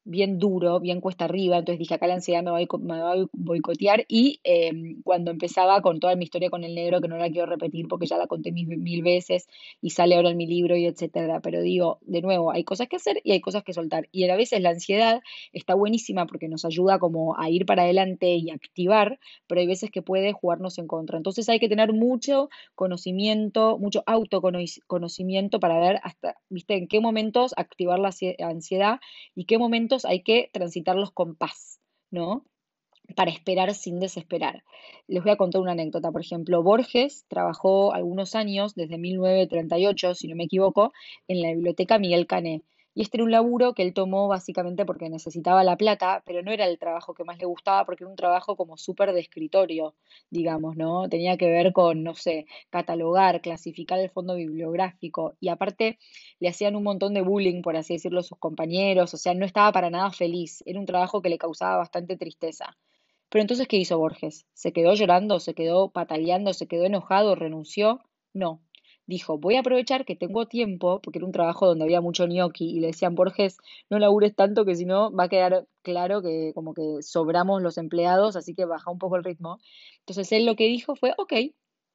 bien 0.05 0.39
duro, 0.39 0.79
bien 0.79 1.01
cuesta 1.01 1.25
arriba, 1.25 1.57
entonces 1.57 1.79
dije, 1.79 1.93
acá 1.93 2.07
la 2.07 2.15
ansiedad 2.15 2.41
me 2.43 2.51
va 2.51 3.11
a, 3.13 3.25
boicotear 3.33 4.05
y 4.07 4.39
em, 4.43 5.01
cuando 5.03 5.31
empezaba 5.31 5.81
con 5.81 5.99
toda 5.99 6.15
mi 6.15 6.23
historia 6.23 6.49
con 6.49 6.63
el 6.63 6.75
negro, 6.75 7.01
que 7.01 7.07
no 7.07 7.17
la 7.17 7.29
quiero 7.29 7.45
repetir 7.45 7.87
porque 7.87 8.07
ya 8.07 8.17
la 8.17 8.27
conté 8.27 8.51
mil, 8.51 8.67
mil, 8.67 9.03
veces 9.03 9.47
y 9.81 9.91
sale 9.91 10.15
ahora 10.15 10.29
en 10.31 10.37
mi 10.37 10.47
libro 10.47 10.75
y 10.75 10.85
etcétera, 10.85 11.41
pero 11.41 11.61
digo, 11.61 11.99
de 12.01 12.21
nuevo, 12.21 12.51
hay 12.51 12.63
cosas 12.63 12.87
que 12.87 12.95
hacer 12.95 13.21
y 13.23 13.31
hay 13.31 13.41
cosas 13.41 13.63
que 13.63 13.73
soltar 13.73 14.07
y 14.11 14.27
a 14.29 14.35
veces 14.35 14.61
la 14.61 14.69
ansiedad 14.71 15.21
está 15.53 15.75
buenísima 15.75 16.25
porque 16.25 16.47
nos 16.47 16.65
ayuda 16.65 16.99
como 16.99 17.37
a 17.37 17.49
ir 17.49 17.65
para 17.65 17.83
adelante 17.83 18.35
y 18.35 18.49
activar, 18.51 19.19
pero 19.47 19.61
hay 19.61 19.67
veces 19.67 19.91
que 19.91 20.01
puede 20.01 20.33
jugarnos 20.33 20.77
en 20.77 20.87
contra, 20.87 21.17
entonces 21.17 21.49
hay 21.49 21.59
que 21.59 21.69
tener 21.69 21.93
mucho 21.93 22.49
conocimiento, 22.75 23.77
mucho 23.77 24.03
autoconocimiento 24.05 25.59
para 25.59 25.79
ver 25.79 25.99
hasta, 26.03 26.35
viste, 26.49 26.75
en 26.75 26.87
qué 26.87 26.99
momentos 26.99 27.53
activar 27.57 27.99
la 27.99 28.11
ansiedad 28.39 28.99
y 29.35 29.45
qué 29.45 29.57
momentos 29.57 29.88
hay 30.05 30.21
que 30.21 30.49
transitarlos 30.53 31.11
con 31.11 31.35
paz, 31.35 31.79
¿no? 32.11 32.45
Para 33.15 33.31
esperar 33.31 33.73
sin 33.73 33.99
desesperar. 33.99 34.63
Les 35.07 35.23
voy 35.23 35.31
a 35.31 35.37
contar 35.37 35.61
una 35.61 35.71
anécdota. 35.71 36.11
Por 36.11 36.21
ejemplo, 36.21 36.61
Borges 36.63 37.25
trabajó 37.27 37.93
algunos 37.93 38.35
años, 38.35 38.75
desde 38.75 38.97
1938, 38.97 40.15
si 40.15 40.27
no 40.27 40.35
me 40.35 40.43
equivoco, 40.43 40.93
en 41.27 41.41
la 41.41 41.49
biblioteca 41.49 41.97
Miguel 41.97 42.27
Cané. 42.27 42.61
Y 42.99 43.03
este 43.03 43.15
era 43.15 43.23
un 43.23 43.31
laburo 43.31 43.73
que 43.73 43.81
él 43.81 43.93
tomó 43.93 44.27
básicamente 44.27 44.85
porque 44.85 45.09
necesitaba 45.09 45.63
la 45.63 45.77
plata, 45.77 46.21
pero 46.25 46.43
no 46.43 46.51
era 46.51 46.65
el 46.65 46.77
trabajo 46.77 47.13
que 47.13 47.23
más 47.23 47.39
le 47.39 47.45
gustaba 47.45 47.85
porque 47.85 48.03
era 48.03 48.09
un 48.11 48.17
trabajo 48.17 48.57
como 48.57 48.75
súper 48.75 49.13
de 49.13 49.21
escritorio, 49.21 49.95
digamos, 50.29 50.75
¿no? 50.75 51.07
Tenía 51.07 51.37
que 51.37 51.49
ver 51.49 51.71
con, 51.71 52.03
no 52.03 52.13
sé, 52.13 52.45
catalogar, 52.69 53.39
clasificar 53.39 53.99
el 53.99 54.09
fondo 54.09 54.35
bibliográfico 54.35 55.37
y 55.39 55.47
aparte 55.47 55.97
le 56.41 56.49
hacían 56.49 56.75
un 56.75 56.83
montón 56.83 57.13
de 57.13 57.21
bullying, 57.21 57.61
por 57.61 57.77
así 57.77 57.93
decirlo, 57.93 58.21
sus 58.21 58.37
compañeros, 58.37 59.13
o 59.13 59.17
sea, 59.17 59.33
no 59.33 59.45
estaba 59.45 59.71
para 59.71 59.89
nada 59.89 60.11
feliz, 60.11 60.61
era 60.65 60.77
un 60.77 60.85
trabajo 60.85 61.21
que 61.21 61.29
le 61.29 61.37
causaba 61.37 61.77
bastante 61.77 62.17
tristeza. 62.17 62.75
Pero 63.29 63.43
entonces, 63.43 63.69
¿qué 63.69 63.77
hizo 63.77 63.97
Borges? 63.97 64.45
¿Se 64.53 64.73
quedó 64.73 64.93
llorando? 64.93 65.39
¿Se 65.39 65.53
quedó 65.53 65.89
pataleando? 65.89 66.51
¿Se 66.53 66.67
quedó 66.67 66.83
enojado? 66.83 67.35
¿Renunció? 67.35 68.01
No, 68.33 68.61
dijo, 69.09 69.39
voy 69.39 69.55
a 69.55 69.61
aprovechar 69.61 70.05
que 70.05 70.15
tengo 70.15 70.45
tiempo, 70.45 71.01
porque 71.01 71.17
era 71.17 71.25
un 71.25 71.31
trabajo 71.31 71.65
donde 71.65 71.83
había 71.83 71.99
mucho 71.99 72.27
gnocchi 72.27 72.65
y 72.65 72.79
le 72.79 72.87
decían, 72.87 73.15
Borges, 73.15 73.57
no 73.89 73.97
labures 73.97 74.35
tanto 74.35 74.65
que 74.65 74.75
si 74.75 74.85
no 74.85 75.11
va 75.11 75.23
a 75.25 75.29
quedar 75.29 75.67
claro 75.81 76.21
que 76.21 76.51
como 76.53 76.73
que 76.75 77.01
sobramos 77.01 77.61
los 77.61 77.77
empleados, 77.79 78.35
así 78.35 78.53
que 78.53 78.65
baja 78.65 78.91
un 78.91 78.99
poco 78.99 79.15
el 79.15 79.23
ritmo. 79.23 79.57
Entonces 80.01 80.31
él 80.31 80.45
lo 80.45 80.55
que 80.55 80.67
dijo 80.67 80.95
fue, 80.95 81.13
ok, 81.17 81.33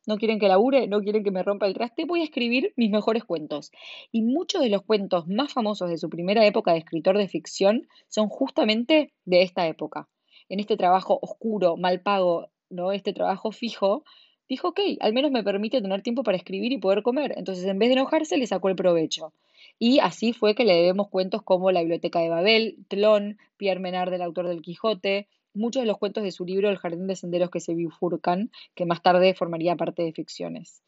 no 0.07 0.17
quieren 0.17 0.41
que 0.41 0.49
labure, 0.49 0.89
no 0.89 1.01
quieren 1.01 1.23
que 1.23 1.31
me 1.31 1.45
rompa 1.45 1.67
el 1.67 1.75
traste, 1.75 2.05
voy 2.05 2.21
a 2.21 2.25
escribir 2.25 2.73
mis 2.77 2.91
mejores 2.91 3.25
cuentos. 3.25 3.71
Y 4.11 4.23
muchos 4.23 4.61
de 4.61 4.69
los 4.69 4.83
cuentos 4.83 5.29
más 5.29 5.53
famosos 5.53 5.89
de 5.89 5.99
su 5.99 6.11
primera 6.11 6.45
época 6.45 6.73
de 6.73 6.79
escritor 6.79 7.17
de 7.17 7.29
ficción 7.29 7.87
son 8.09 8.29
justamente 8.29 9.15
de 9.25 9.43
esta 9.43 9.69
época. 9.69 10.09
En 10.49 10.59
este 10.59 10.77
trabajo 10.77 11.19
oscuro, 11.23 11.77
mal 11.77 12.03
pago, 12.03 12.49
¿no? 12.71 12.91
Este 12.93 13.13
trabajo 13.13 13.53
fijo, 13.53 14.05
dijo, 14.49 14.69
ok, 14.69 14.81
al 15.01 15.13
menos 15.13 15.31
me 15.31 15.43
permite 15.43 15.81
tener 15.81 16.03
tiempo 16.03 16.23
para 16.23 16.37
escribir 16.37 16.73
y 16.73 16.79
poder 16.79 17.03
comer. 17.03 17.35
Entonces, 17.37 17.65
en 17.65 17.79
vez 17.79 17.89
de 17.89 17.95
enojarse, 17.95 18.37
le 18.37 18.47
sacó 18.47 18.69
el 18.69 18.77
provecho. 18.77 19.33
Y 19.79 19.99
así 19.99 20.33
fue 20.33 20.55
que 20.55 20.65
le 20.65 20.75
debemos 20.75 21.09
cuentos 21.09 21.43
como 21.43 21.73
La 21.73 21.81
Biblioteca 21.81 22.21
de 22.21 22.29
Babel, 22.29 22.77
Tlón, 22.89 23.39
Pierre 23.57 23.81
Menard, 23.81 24.13
el 24.13 24.23
autor 24.23 24.49
del 24.49 24.63
Quijote, 24.63 25.27
muchos 25.55 25.83
de 25.83 25.87
los 25.87 25.99
cuentos 25.99 26.23
de 26.23 26.33
su 26.33 26.45
libro 26.45 26.69
El 26.69 26.79
Jardín 26.79 27.07
de 27.07 27.17
Senderos 27.17 27.51
que 27.51 27.61
se 27.61 27.75
bifurcan, 27.75 28.51
que 28.75 28.87
más 28.87 29.03
tarde 29.03 29.35
formaría 29.35 29.77
parte 29.77 30.03
de 30.03 30.13
ficciones. 30.13 30.83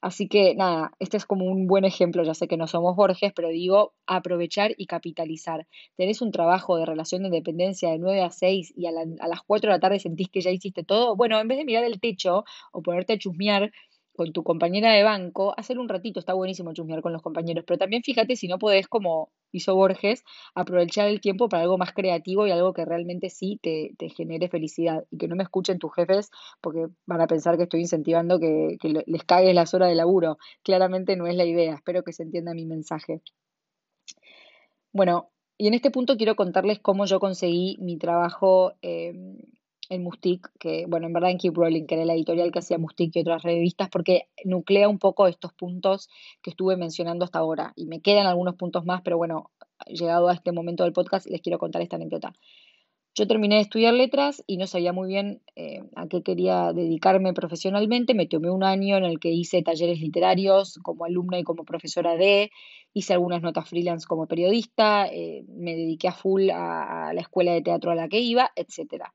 Así 0.00 0.28
que 0.28 0.54
nada, 0.54 0.92
este 1.00 1.16
es 1.16 1.26
como 1.26 1.46
un 1.46 1.66
buen 1.66 1.84
ejemplo, 1.84 2.22
ya 2.22 2.32
sé 2.34 2.46
que 2.46 2.56
no 2.56 2.68
somos 2.68 2.94
Borges, 2.94 3.32
pero 3.34 3.48
digo 3.48 3.94
aprovechar 4.06 4.72
y 4.76 4.86
capitalizar. 4.86 5.66
Tenés 5.96 6.22
un 6.22 6.30
trabajo 6.30 6.76
de 6.76 6.86
relación 6.86 7.22
de 7.22 7.28
independencia 7.28 7.90
de 7.90 7.98
9 7.98 8.22
a 8.22 8.30
6 8.30 8.72
y 8.76 8.86
a, 8.86 8.90
a 8.90 9.28
las 9.28 9.42
4 9.42 9.70
de 9.70 9.76
la 9.76 9.80
tarde 9.80 9.98
sentís 9.98 10.28
que 10.28 10.40
ya 10.40 10.50
hiciste 10.52 10.84
todo. 10.84 11.16
Bueno, 11.16 11.40
en 11.40 11.48
vez 11.48 11.58
de 11.58 11.64
mirar 11.64 11.82
el 11.84 12.00
techo 12.00 12.44
o 12.72 12.82
ponerte 12.82 13.14
a 13.14 13.18
chusmear, 13.18 13.72
con 14.18 14.32
tu 14.32 14.42
compañera 14.42 14.92
de 14.92 15.04
banco, 15.04 15.54
hacer 15.56 15.78
un 15.78 15.88
ratito, 15.88 16.18
está 16.18 16.34
buenísimo 16.34 16.72
chusmear 16.74 17.02
con 17.02 17.12
los 17.12 17.22
compañeros, 17.22 17.64
pero 17.64 17.78
también 17.78 18.02
fíjate 18.02 18.34
si 18.34 18.48
no 18.48 18.58
podés, 18.58 18.88
como 18.88 19.30
hizo 19.52 19.76
Borges, 19.76 20.24
aprovechar 20.56 21.06
el 21.06 21.20
tiempo 21.20 21.48
para 21.48 21.62
algo 21.62 21.78
más 21.78 21.92
creativo 21.92 22.44
y 22.44 22.50
algo 22.50 22.72
que 22.72 22.84
realmente 22.84 23.30
sí 23.30 23.60
te, 23.62 23.94
genere 24.16 24.48
felicidad 24.48 25.04
y 25.12 25.18
que 25.18 25.28
no 25.28 25.36
me 25.36 25.44
escuchen 25.44 25.78
tus 25.78 25.94
jefes 25.94 26.30
porque 26.60 26.88
van 27.06 27.20
a 27.20 27.28
pensar 27.28 27.56
que 27.56 27.62
estoy 27.62 27.82
incentivando 27.82 28.40
que, 28.40 28.76
les 29.06 29.22
cagues 29.22 29.54
las 29.54 29.72
horas 29.72 29.88
de 29.88 29.94
laburo. 29.94 30.38
Claramente 30.64 31.14
no 31.14 31.28
es 31.28 31.36
la 31.36 31.44
idea, 31.44 31.76
espero 31.76 32.02
que 32.02 32.12
se 32.12 32.24
entienda 32.24 32.54
mi 32.54 32.66
mensaje. 32.66 33.22
Bueno, 34.92 35.30
y 35.56 35.68
en 35.68 35.74
este 35.74 35.92
punto 35.92 36.16
quiero 36.16 36.34
contarles 36.34 36.80
cómo 36.80 37.06
yo 37.06 37.20
conseguí 37.20 37.76
mi 37.78 37.98
trabajo 37.98 38.72
em, 38.82 39.38
en 39.88 40.02
Mustic, 40.02 40.50
que 40.58 40.86
bueno, 40.86 41.06
en 41.06 41.12
verdad 41.12 41.30
en 41.30 41.38
Keep 41.38 41.56
Rolling, 41.56 41.86
que 41.86 41.94
era 41.94 42.04
la 42.04 42.14
editorial 42.14 42.52
que 42.52 42.58
hacía 42.58 42.78
Mustic 42.78 43.16
y 43.16 43.20
otras 43.20 43.42
revistas, 43.42 43.88
porque 43.88 44.28
nuclea 44.44 44.88
un 44.88 44.98
poco 44.98 45.26
estos 45.26 45.52
puntos 45.52 46.08
que 46.42 46.50
estuve 46.50 46.76
mencionando 46.76 47.24
hasta 47.24 47.38
ahora. 47.38 47.72
Y 47.76 47.86
me 47.86 48.00
quedan 48.00 48.26
algunos 48.26 48.56
puntos 48.56 48.84
más, 48.84 49.02
pero 49.02 49.16
bueno, 49.16 49.50
llegado 49.86 50.28
a 50.28 50.34
este 50.34 50.52
momento 50.52 50.84
del 50.84 50.92
podcast, 50.92 51.26
les 51.26 51.40
quiero 51.40 51.58
contar 51.58 51.82
esta 51.82 51.96
anécdota. 51.96 52.32
Yo 53.18 53.26
terminé 53.26 53.56
de 53.56 53.62
estudiar 53.62 53.94
letras 53.94 54.44
y 54.46 54.58
no 54.58 54.68
sabía 54.68 54.92
muy 54.92 55.08
bien 55.08 55.42
eh, 55.56 55.82
a 55.96 56.06
qué 56.06 56.22
quería 56.22 56.72
dedicarme 56.72 57.32
profesionalmente. 57.32 58.14
Me 58.14 58.28
tomé 58.28 58.48
un 58.48 58.62
año 58.62 58.96
en 58.96 59.04
el 59.04 59.18
que 59.18 59.30
hice 59.30 59.60
talleres 59.64 60.00
literarios 60.00 60.78
como 60.84 61.04
alumna 61.04 61.36
y 61.36 61.42
como 61.42 61.64
profesora 61.64 62.16
de, 62.16 62.52
hice 62.92 63.14
algunas 63.14 63.42
notas 63.42 63.68
freelance 63.68 64.06
como 64.06 64.28
periodista, 64.28 65.08
eh, 65.08 65.44
me 65.48 65.74
dediqué 65.74 66.06
a 66.06 66.12
full 66.12 66.50
a, 66.50 67.12
la 67.12 67.20
escuela 67.20 67.52
de 67.52 67.62
teatro 67.62 67.90
a 67.90 67.96
la 67.96 68.08
que 68.08 68.20
iba, 68.20 68.52
etcétera. 68.54 69.12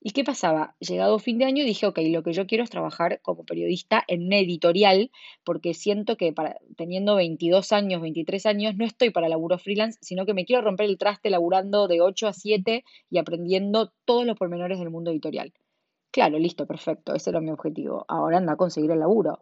¿Y 0.00 0.10
qué 0.10 0.24
pasaba? 0.24 0.76
Llegado 0.78 1.18
fin 1.18 1.38
de 1.38 1.46
año 1.46 1.64
dije, 1.64 1.86
ok, 1.86 1.98
lo 2.10 2.22
que 2.22 2.32
yo 2.32 2.46
quiero 2.46 2.62
es 2.62 2.70
trabajar 2.70 3.20
como 3.22 3.44
periodista 3.44 4.04
en 4.06 4.32
editorial, 4.32 5.10
porque 5.42 5.74
siento 5.74 6.16
que 6.16 6.32
para, 6.32 6.60
teniendo 6.76 7.16
22 7.16 7.72
años, 7.72 8.02
23 8.02 8.46
años, 8.46 8.76
no 8.76 8.84
estoy 8.84 9.10
para 9.10 9.28
laburo 9.28 9.58
freelance, 9.58 9.98
sino 10.02 10.26
que 10.26 10.34
me 10.34 10.44
quiero 10.44 10.62
romper 10.62 10.86
el 10.86 10.98
traste 10.98 11.30
laburando 11.30 11.88
de 11.88 12.02
8 12.02 12.28
a 12.28 12.32
7 12.32 12.84
y 13.10 13.18
aprendiendo 13.18 13.92
todos 14.04 14.26
los 14.26 14.36
pormenores 14.36 14.78
del 14.78 14.90
mundo 14.90 15.10
editorial. 15.10 15.52
Claro, 16.12 16.38
listo, 16.38 16.66
perfecto, 16.66 17.14
ese 17.14 17.30
era 17.30 17.40
mi 17.40 17.50
objetivo. 17.50 18.04
Ahora 18.08 18.38
anda 18.38 18.52
a 18.52 18.56
conseguir 18.56 18.90
el 18.90 19.00
laburo. 19.00 19.40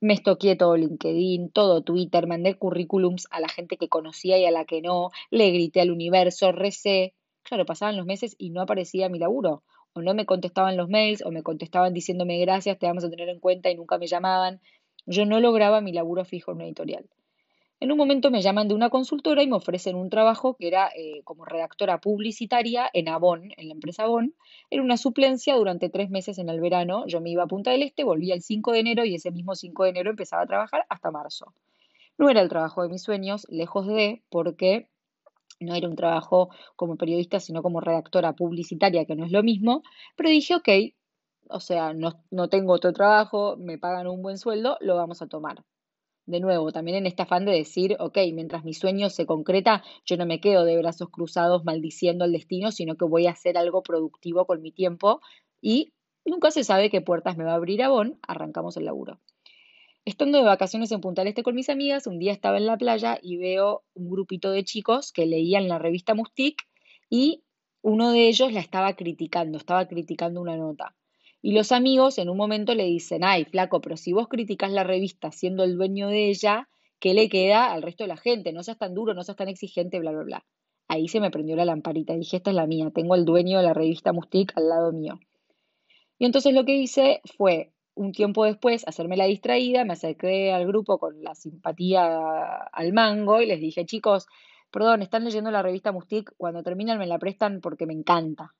Me 0.00 0.14
estoqué 0.14 0.56
todo 0.56 0.76
LinkedIn, 0.76 1.52
todo 1.52 1.82
Twitter, 1.82 2.26
mandé 2.26 2.58
currículums 2.58 3.28
a 3.30 3.40
la 3.40 3.48
gente 3.48 3.76
que 3.76 3.88
conocía 3.88 4.36
y 4.36 4.44
a 4.44 4.50
la 4.50 4.64
que 4.64 4.82
no, 4.82 5.10
le 5.30 5.50
grité 5.52 5.80
al 5.80 5.92
universo, 5.92 6.50
recé. 6.52 7.14
Claro, 7.44 7.64
pasaban 7.64 7.96
los 7.96 8.06
meses 8.06 8.34
y 8.36 8.50
no 8.50 8.62
aparecía 8.62 9.08
mi 9.08 9.18
laburo 9.18 9.62
o 9.94 10.02
no 10.02 10.14
me 10.14 10.26
contestaban 10.26 10.76
los 10.76 10.88
mails, 10.88 11.22
o 11.24 11.30
me 11.30 11.42
contestaban 11.42 11.92
diciéndome 11.92 12.38
gracias, 12.38 12.78
te 12.78 12.86
vamos 12.86 13.04
a 13.04 13.10
tener 13.10 13.28
en 13.28 13.40
cuenta 13.40 13.70
y 13.70 13.76
nunca 13.76 13.98
me 13.98 14.06
llamaban. 14.06 14.60
Yo 15.06 15.26
no 15.26 15.40
lograba 15.40 15.80
mi 15.80 15.92
laburo 15.92 16.24
fijo 16.24 16.52
en 16.52 16.56
una 16.56 16.64
editorial. 16.66 17.08
En 17.82 17.90
un 17.90 17.98
momento 17.98 18.30
me 18.30 18.42
llaman 18.42 18.68
de 18.68 18.74
una 18.74 18.90
consultora 18.90 19.42
y 19.42 19.48
me 19.48 19.56
ofrecen 19.56 19.96
un 19.96 20.08
trabajo 20.08 20.54
que 20.54 20.68
era 20.68 20.88
eh, 20.96 21.22
como 21.24 21.44
redactora 21.44 22.00
publicitaria 22.00 22.88
en 22.92 23.08
Avon, 23.08 23.50
en 23.56 23.66
la 23.66 23.74
empresa 23.74 24.04
Avon. 24.04 24.36
Era 24.70 24.84
una 24.84 24.96
suplencia 24.96 25.56
durante 25.56 25.88
tres 25.88 26.08
meses 26.08 26.38
en 26.38 26.48
el 26.48 26.60
verano. 26.60 27.04
Yo 27.08 27.20
me 27.20 27.30
iba 27.30 27.42
a 27.42 27.48
Punta 27.48 27.72
del 27.72 27.82
Este, 27.82 28.04
volvía 28.04 28.34
el 28.34 28.42
5 28.42 28.70
de 28.70 28.78
enero 28.78 29.04
y 29.04 29.16
ese 29.16 29.32
mismo 29.32 29.56
5 29.56 29.82
de 29.82 29.90
enero 29.90 30.10
empezaba 30.10 30.42
a 30.42 30.46
trabajar 30.46 30.86
hasta 30.90 31.10
marzo. 31.10 31.54
No 32.18 32.30
era 32.30 32.40
el 32.40 32.48
trabajo 32.48 32.84
de 32.84 32.88
mis 32.88 33.02
sueños, 33.02 33.48
lejos 33.50 33.88
de, 33.88 34.22
porque 34.30 34.88
no 35.64 35.74
era 35.74 35.88
un 35.88 35.96
trabajo 35.96 36.50
como 36.76 36.96
periodista, 36.96 37.40
sino 37.40 37.62
como 37.62 37.80
redactora 37.80 38.34
publicitaria, 38.34 39.04
que 39.04 39.16
no 39.16 39.24
es 39.24 39.32
lo 39.32 39.42
mismo, 39.42 39.82
pero 40.16 40.28
dije, 40.30 40.54
ok, 40.54 40.68
o 41.48 41.60
sea, 41.60 41.92
no, 41.92 42.24
no 42.30 42.48
tengo 42.48 42.72
otro 42.72 42.92
trabajo, 42.92 43.56
me 43.56 43.78
pagan 43.78 44.06
un 44.06 44.22
buen 44.22 44.38
sueldo, 44.38 44.76
lo 44.80 44.96
vamos 44.96 45.22
a 45.22 45.28
tomar. 45.28 45.64
De 46.24 46.40
nuevo, 46.40 46.70
también 46.72 46.98
en 46.98 47.06
este 47.06 47.22
afán 47.22 47.44
de 47.44 47.52
decir, 47.52 47.96
ok, 47.98 48.16
mientras 48.32 48.64
mi 48.64 48.74
sueño 48.74 49.10
se 49.10 49.26
concreta, 49.26 49.82
yo 50.04 50.16
no 50.16 50.24
me 50.24 50.40
quedo 50.40 50.64
de 50.64 50.78
brazos 50.78 51.10
cruzados 51.10 51.64
maldiciendo 51.64 52.24
el 52.24 52.32
destino, 52.32 52.70
sino 52.70 52.96
que 52.96 53.04
voy 53.04 53.26
a 53.26 53.32
hacer 53.32 53.58
algo 53.58 53.82
productivo 53.82 54.46
con 54.46 54.62
mi 54.62 54.70
tiempo 54.70 55.20
y 55.60 55.92
nunca 56.24 56.50
se 56.52 56.64
sabe 56.64 56.90
qué 56.90 57.00
puertas 57.00 57.36
me 57.36 57.44
va 57.44 57.52
a 57.52 57.56
abrir 57.56 57.82
Avon, 57.82 58.18
arrancamos 58.22 58.76
el 58.76 58.84
laburo. 58.84 59.18
Estando 60.04 60.38
de 60.38 60.44
vacaciones 60.44 60.90
en 60.90 61.00
Punta 61.00 61.22
del 61.22 61.28
Este 61.28 61.44
con 61.44 61.54
mis 61.54 61.68
amigas, 61.68 62.08
un 62.08 62.18
día 62.18 62.32
estaba 62.32 62.58
en 62.58 62.66
la 62.66 62.76
playa 62.76 63.20
y 63.22 63.36
veo 63.36 63.84
un 63.94 64.10
grupito 64.10 64.50
de 64.50 64.64
chicos 64.64 65.12
que 65.12 65.26
leían 65.26 65.68
la 65.68 65.78
revista 65.78 66.16
Mustic 66.16 66.60
y 67.08 67.44
uno 67.82 68.10
de 68.10 68.26
ellos 68.26 68.52
la 68.52 68.58
estaba 68.58 68.94
criticando, 68.96 69.58
estaba 69.58 69.86
criticando 69.86 70.40
una 70.40 70.56
nota. 70.56 70.96
Y 71.40 71.52
los 71.52 71.70
amigos 71.70 72.18
en 72.18 72.30
un 72.30 72.36
momento 72.36 72.74
le 72.74 72.84
dicen, 72.84 73.22
ay, 73.22 73.44
flaco, 73.44 73.80
pero 73.80 73.96
si 73.96 74.12
vos 74.12 74.26
criticas 74.26 74.72
la 74.72 74.82
revista 74.82 75.30
siendo 75.30 75.62
el 75.62 75.76
dueño 75.76 76.08
de 76.08 76.30
ella, 76.30 76.68
¿qué 76.98 77.14
le 77.14 77.28
queda 77.28 77.72
al 77.72 77.82
resto 77.82 78.02
de 78.02 78.08
la 78.08 78.16
gente? 78.16 78.52
No 78.52 78.64
seas 78.64 78.78
tan 78.78 78.94
duro, 78.94 79.14
no 79.14 79.22
seas 79.22 79.36
tan 79.36 79.48
exigente, 79.48 80.00
bla, 80.00 80.10
bla, 80.10 80.24
bla. 80.24 80.44
Ahí 80.88 81.06
se 81.06 81.20
me 81.20 81.30
prendió 81.30 81.54
la 81.54 81.64
lamparita. 81.64 82.14
Dije, 82.14 82.38
esta 82.38 82.50
es 82.50 82.56
la 82.56 82.66
mía. 82.66 82.90
Tengo 82.92 83.14
el 83.14 83.24
dueño 83.24 83.58
de 83.58 83.64
la 83.64 83.72
revista 83.72 84.12
Mustic 84.12 84.52
al 84.56 84.68
lado 84.68 84.92
mío. 84.92 85.20
Y 86.18 86.26
entonces 86.26 86.52
lo 86.54 86.64
que 86.64 86.74
hice 86.74 87.20
fue, 87.36 87.72
un 87.94 88.12
tiempo 88.12 88.44
después, 88.44 88.86
hacerme 88.86 89.16
la 89.16 89.26
distraída, 89.26 89.84
me 89.84 89.92
acerqué 89.94 90.52
al 90.52 90.66
grupo 90.66 90.98
con 90.98 91.22
la 91.22 91.34
simpatía 91.34 92.56
al 92.64 92.92
mango 92.92 93.40
y 93.40 93.46
les 93.46 93.60
dije, 93.60 93.84
chicos, 93.86 94.26
perdón, 94.70 95.02
están 95.02 95.24
leyendo 95.24 95.50
la 95.50 95.62
revista 95.62 95.92
Mustic, 95.92 96.34
cuando 96.36 96.62
terminan 96.62 96.98
me 96.98 97.06
la 97.06 97.18
prestan 97.18 97.60
porque 97.60 97.86
me 97.86 97.92
encanta. 97.94 98.54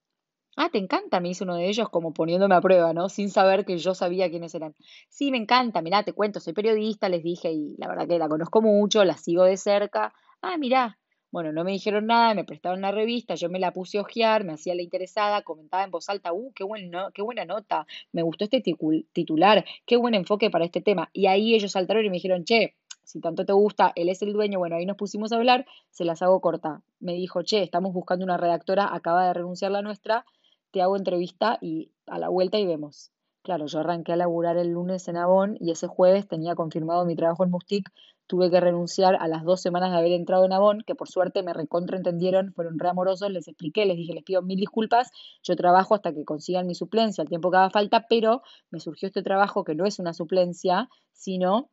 Ah, 0.57 0.71
¿te 0.71 0.79
encanta? 0.79 1.21
Me 1.21 1.31
hizo 1.31 1.45
uno 1.45 1.57
de 1.57 1.69
ellos 1.69 1.89
como 1.91 2.13
poniéndome 2.15 2.55
a 2.55 2.61
prueba, 2.63 2.93
¿no? 2.95 3.09
Sin 3.11 3.31
saber 3.31 3.65
que 3.67 3.79
yo 3.79 3.95
sabía 3.95 4.31
quiénes 4.31 4.55
eran. 4.55 4.75
Sí, 5.09 5.31
me 5.31 5.39
encanta, 5.39 5.83
mirá, 5.83 6.03
te 6.05 6.13
cuento, 6.15 6.41
soy 6.41 6.53
periodista, 6.55 7.09
les 7.09 7.23
dije, 7.23 7.53
y 7.53 7.75
la 7.79 7.89
verdad 7.89 8.09
que 8.09 8.19
la 8.19 8.29
conozco 8.29 8.63
mucho, 8.63 9.05
la 9.05 9.17
sigo 9.17 9.45
de 9.45 9.57
cerca. 9.57 10.13
Ah, 10.43 10.59
mirá. 10.59 10.99
Bueno, 11.33 11.51
no 11.51 11.65
me 11.65 11.73
dijeron 11.73 12.07
nada, 12.07 12.35
me 12.35 12.45
prestaron 12.45 12.83
la 12.83 12.93
revista, 12.93 13.35
yo 13.37 13.49
me 13.49 13.59
la 13.59 13.73
puse 13.73 13.97
a 13.97 14.03
ojear, 14.03 14.45
me 14.45 14.53
hacía 14.53 14.75
la 14.75 14.83
interesada, 14.83 15.41
comentaba 15.43 15.83
en 15.83 15.91
voz 15.91 16.11
alta, 16.11 16.33
uh, 16.33 16.53
qué, 16.53 16.63
buen 16.63 16.93
qué 17.15 17.23
buena 17.23 17.47
nota, 17.47 17.87
me 18.13 18.23
gustó 18.23 18.45
este 18.45 18.61
titular, 18.61 19.65
qué 19.87 19.97
buen 19.97 20.15
enfoque 20.15 20.51
para 20.51 20.67
este 20.67 20.83
tema. 20.83 21.09
Y 21.15 21.27
ahí 21.27 21.55
ellos 21.55 21.73
saltaron 21.73 22.05
y 22.05 22.11
me 22.11 22.17
dijeron, 22.17 22.45
che, 22.45 22.75
si 23.03 23.21
tanto 23.21 23.47
te 23.47 23.55
gusta, 23.55 23.93
él 23.97 24.11
es 24.11 24.21
el 24.21 24.35
dueño, 24.35 24.59
bueno, 24.59 24.77
ahí 24.77 24.85
nos 24.85 24.99
pusimos 24.99 25.33
a 25.33 25.37
hablar, 25.37 25.65
se 25.91 26.05
las 26.05 26.21
hago 26.21 26.41
corta. 26.43 26.83
Me 27.01 27.15
dijo, 27.15 27.43
che, 27.43 27.63
estamos 27.63 27.95
buscando 27.95 28.27
una 28.27 28.37
redactora, 28.37 28.95
acaba 28.95 29.27
de 29.27 29.33
renunciar 29.33 29.71
la 29.73 29.81
nuestra, 29.81 30.27
te 30.71 30.83
hago 30.83 30.97
entrevista 30.99 31.57
y 31.63 31.91
a 32.07 32.19
la 32.19 32.29
vuelta 32.29 32.59
y 32.59 32.67
vemos. 32.67 33.11
Claro, 33.43 33.67
yo 33.67 33.81
arranqué 33.81 34.13
a 34.13 34.17
laburar 34.17 34.59
el 34.59 34.69
lunes 34.69 35.09
en 35.09 35.17
Avon 35.17 35.57
y 35.59 35.71
ese 35.73 35.87
jueves 35.89 36.29
tenía 36.29 36.55
confirmado 36.55 37.07
mi 37.07 37.17
trabajo 37.17 37.43
en 37.43 37.51
Mustic. 37.51 37.91
Tuve 38.27 38.51
que 38.51 38.61
renunciar 38.61 39.17
a 39.21 39.29
las 39.29 39.45
dos 39.45 39.61
semanas 39.61 39.91
de 39.91 39.99
haber 39.99 40.13
entrado 40.13 40.45
en 40.45 40.53
Avon, 40.53 40.83
que 40.87 40.95
por 40.95 41.09
suerte 41.09 41.43
me 41.43 41.53
recontraentendieron, 41.53 42.53
fueron 42.55 42.79
re 42.79 42.89
amorosos, 42.89 43.31
les 43.31 43.49
expliqué, 43.49 43.85
les 43.85 43.97
dije, 43.97 44.15
les 44.15 44.25
pido 44.25 44.43
mil 44.43 44.59
disculpas, 44.59 45.11
yo 45.43 45.57
trabajo 45.57 45.95
hasta 45.95 46.15
que 46.15 46.25
consigan 46.25 46.67
mi 46.67 46.75
suplencia, 46.75 47.23
el 47.23 47.29
tiempo 47.29 47.51
que 47.51 47.59
haga 47.59 47.71
falta, 47.71 48.07
pero 48.09 48.43
me 48.71 48.81
surgió 48.81 49.09
este 49.09 49.23
trabajo 49.23 49.65
que 49.65 49.75
no 49.75 49.85
es 49.85 49.99
una 49.99 50.15
suplencia, 50.15 50.89
sino 51.13 51.71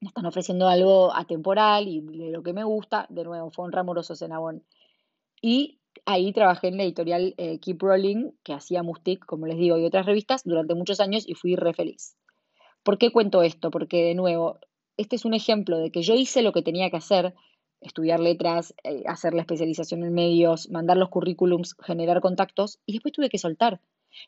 me 0.00 0.08
están 0.08 0.26
ofreciendo 0.26 0.68
algo 0.68 1.14
atemporal 1.14 1.86
y 1.88 2.00
de 2.00 2.30
lo 2.30 2.42
que 2.42 2.52
me 2.52 2.64
gusta, 2.64 3.06
de 3.10 3.24
nuevo, 3.24 3.50
fueron 3.50 3.72
ramorosos 3.72 4.22
en 4.22 4.32
Avon. 4.32 4.64
Y 5.42 5.80
ahí 6.06 6.32
trabajé 6.32 6.68
en 6.68 6.76
la 6.76 6.84
editorial 6.84 7.34
eh, 7.36 7.58
Keep 7.60 7.82
Rolling, 7.82 8.30
que 8.42 8.52
hacía 8.52 8.82
Mustic, 8.82 9.24
como 9.26 9.46
les 9.46 9.58
digo, 9.58 9.76
y 9.78 9.84
otras 9.84 10.06
revistas 10.06 10.42
durante 10.44 10.74
muchos 10.74 11.00
años 11.00 11.28
y 11.28 11.34
fui 11.34 11.56
re 11.56 11.74
feliz. 11.74 12.16
¿Por 12.82 12.96
qué 12.98 13.12
cuento 13.12 13.42
esto? 13.42 13.70
Porque, 13.70 14.04
de 14.04 14.14
nuevo, 14.14 14.58
este 15.00 15.16
es 15.16 15.24
un 15.24 15.32
ejemplo 15.32 15.78
de 15.78 15.90
que 15.90 16.02
yo 16.02 16.14
hice 16.14 16.42
lo 16.42 16.52
que 16.52 16.62
tenía 16.62 16.90
que 16.90 16.98
hacer, 16.98 17.34
estudiar 17.80 18.20
letras, 18.20 18.74
eh, 18.84 19.02
hacer 19.06 19.32
la 19.32 19.40
especialización 19.40 20.04
en 20.04 20.12
medios, 20.12 20.68
mandar 20.70 20.98
los 20.98 21.08
currículums, 21.08 21.74
generar 21.80 22.20
contactos, 22.20 22.80
y 22.84 22.92
después 22.92 23.12
tuve 23.12 23.30
que 23.30 23.38
soltar. 23.38 23.80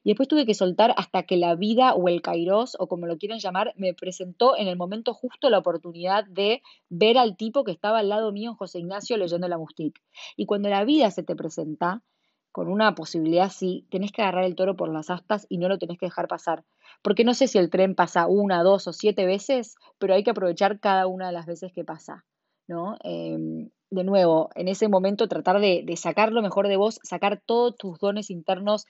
Y 0.03 0.11
después 0.11 0.29
tuve 0.29 0.47
que 0.47 0.55
soltar 0.55 0.95
hasta 0.97 1.25
que 1.25 1.37
la 1.37 1.57
vida 1.57 1.93
o 1.93 2.09
el 2.09 2.23
kairos 2.23 2.77
o 2.79 2.87
como 2.87 3.07
lo 3.07 3.19
quieran 3.19 3.41
llamar 3.41 3.75
me 3.77 3.93
presentó 3.93 4.57
en 4.57 4.69
el 4.69 4.77
momento 4.77 5.13
justo 5.13 5.51
la 5.51 5.59
oportunidad 5.59 6.25
de 6.25 6.63
ver 6.89 7.19
al 7.19 7.37
tipo 7.37 7.65
que 7.65 7.73
estaba 7.73 7.99
al 7.99 8.09
lado 8.09 8.33
mío, 8.33 8.55
José 8.55 8.79
Ignacio, 8.79 9.19
leyendo 9.19 9.49
la 9.49 9.59
Mustic. 9.59 10.01
Y 10.37 10.47
cuando 10.47 10.71
la 10.71 10.85
vida 10.85 11.11
se 11.11 11.23
te 11.23 11.37
presenta 11.37 12.03
con 12.51 12.69
una 12.69 12.95
posibilidad 12.95 13.47
así, 13.47 13.87
tenés 13.91 14.13
que 14.13 14.23
agarrar 14.23 14.45
el 14.45 14.55
toro 14.55 14.77
por 14.77 14.91
las 14.91 15.11
astas 15.11 15.47
y 15.51 15.59
no 15.59 15.69
lo 15.69 15.79
tenés 15.79 15.99
que 15.99 16.07
dejar 16.07 16.29
pasar. 16.29 16.65
Porque 17.03 17.25
no 17.25 17.35
sé 17.35 17.49
si 17.49 17.59
el 17.59 17.71
tren 17.71 17.95
pasa 17.95 18.27
una, 18.27 18.63
dos 18.63 18.87
o 18.87 18.93
siete 18.93 19.27
veces, 19.27 19.75
pero 19.99 20.15
hay 20.15 20.23
que 20.23 20.31
aprovechar 20.31 20.81
cada 20.81 21.07
una 21.07 21.27
de 21.27 21.33
las 21.33 21.47
veces 21.47 21.73
que 21.73 21.85
pasa. 21.85 22.25
¿no? 22.69 22.97
Em, 23.03 23.71
de 23.91 24.05
nuevo, 24.05 24.51
en 24.55 24.69
ese 24.69 24.89
momento 24.89 25.29
tratar 25.29 25.61
de, 25.61 25.83
de 25.85 25.97
sacar 25.97 26.33
lo 26.33 26.43
mejor 26.43 26.69
de 26.69 26.77
vos, 26.77 27.01
sacar 27.03 27.43
todos 27.45 27.77
tus 27.77 27.99
dones 27.99 28.31
internos 28.31 28.87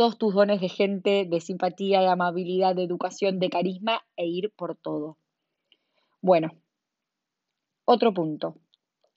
todos 0.00 0.16
tus 0.16 0.32
dones 0.32 0.62
de 0.62 0.70
gente, 0.70 1.26
de 1.28 1.40
simpatía, 1.42 2.00
de 2.00 2.08
amabilidad, 2.08 2.74
de 2.74 2.84
educación, 2.84 3.38
de 3.38 3.50
carisma 3.50 4.00
e 4.16 4.24
ir 4.26 4.50
por 4.56 4.74
todo. 4.74 5.18
Bueno, 6.22 6.52
otro 7.84 8.14
punto. 8.14 8.56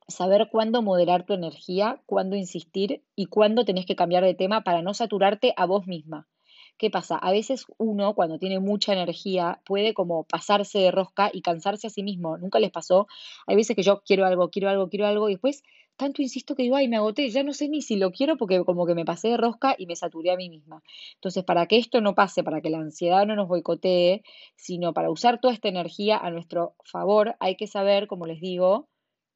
Saber 0.10 0.50
cuándo 0.52 0.82
moderar 0.82 1.26
tu 1.26 1.34
energía, 1.34 2.02
cuándo 2.06 2.36
insistir 2.36 3.02
y 3.16 3.28
cuándo 3.28 3.64
tenés 3.64 3.86
que 3.86 3.96
cambiar 3.96 4.26
de 4.26 4.34
tema 4.34 4.66
para 4.66 4.82
no 4.82 4.94
saturarte 4.94 5.54
a 5.56 5.66
vos 5.66 5.88
misma. 5.88 6.28
¿Qué 6.78 6.90
pasa? 6.90 7.18
A 7.18 7.32
veces 7.32 7.66
uno, 7.78 8.14
cuando 8.16 8.40
tiene 8.40 8.60
mucha 8.60 8.94
energía, 8.94 9.62
puede 9.66 9.94
como 9.94 10.26
pasarse 10.26 10.80
de 10.80 10.92
rosca 10.92 11.30
y 11.32 11.42
cansarse 11.42 11.88
a 11.88 11.90
sí 11.90 12.04
mismo. 12.04 12.38
Nunca 12.38 12.60
les 12.60 12.72
pasó. 12.72 13.08
Hay 13.48 13.56
veces 13.56 13.76
que 13.76 13.84
yo 13.84 14.02
quiero 14.06 14.26
algo, 14.26 14.50
quiero 14.50 14.70
algo, 14.70 14.90
quiero 14.90 15.06
algo 15.08 15.30
y 15.30 15.34
después 15.34 15.64
tanto 15.96 16.22
insisto 16.22 16.56
que 16.56 16.64
digo, 16.64 16.76
ay, 16.76 16.88
me 16.88 16.98
agoté, 16.98 17.30
ya 17.30 17.44
no 17.44 17.54
sé 17.54 17.70
ni 17.70 17.82
si 17.82 17.96
lo 17.96 18.12
quiero 18.12 18.38
porque 18.38 18.64
como 18.66 18.86
que 18.86 18.96
me 18.96 19.06
pasé 19.06 19.30
de 19.30 19.38
rosca 19.38 19.76
y 19.78 19.86
me 19.86 19.96
saturé 19.96 20.32
a 20.32 20.36
mí 20.38 20.50
misma. 20.50 20.82
Entonces, 21.16 21.44
para 21.44 21.68
que 21.68 21.78
esto 21.78 22.02
no 22.02 22.16
pase, 22.16 22.44
para 22.44 22.62
que 22.62 22.70
la 22.70 22.80
ansiedad 22.80 23.26
no 23.28 23.36
nos 23.36 23.48
boicotee, 23.48 24.24
sino 24.56 24.94
para 24.94 25.12
usar 25.12 25.40
toda 25.40 25.54
esta 25.54 25.70
energía 25.70 26.18
a 26.18 26.32
nuestro 26.32 26.76
favor, 26.84 27.36
hay 27.40 27.56
que 27.56 27.68
saber, 27.68 28.08
como 28.08 28.26
les 28.26 28.42
digo, 28.42 28.90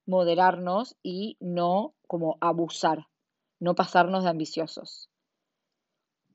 moderarnos 0.05 0.95
y 1.03 1.37
no 1.39 1.93
como 2.07 2.37
abusar, 2.41 3.07
no 3.59 3.75
pasarnos 3.75 4.23
de 4.23 4.29
ambiciosos. 4.29 5.09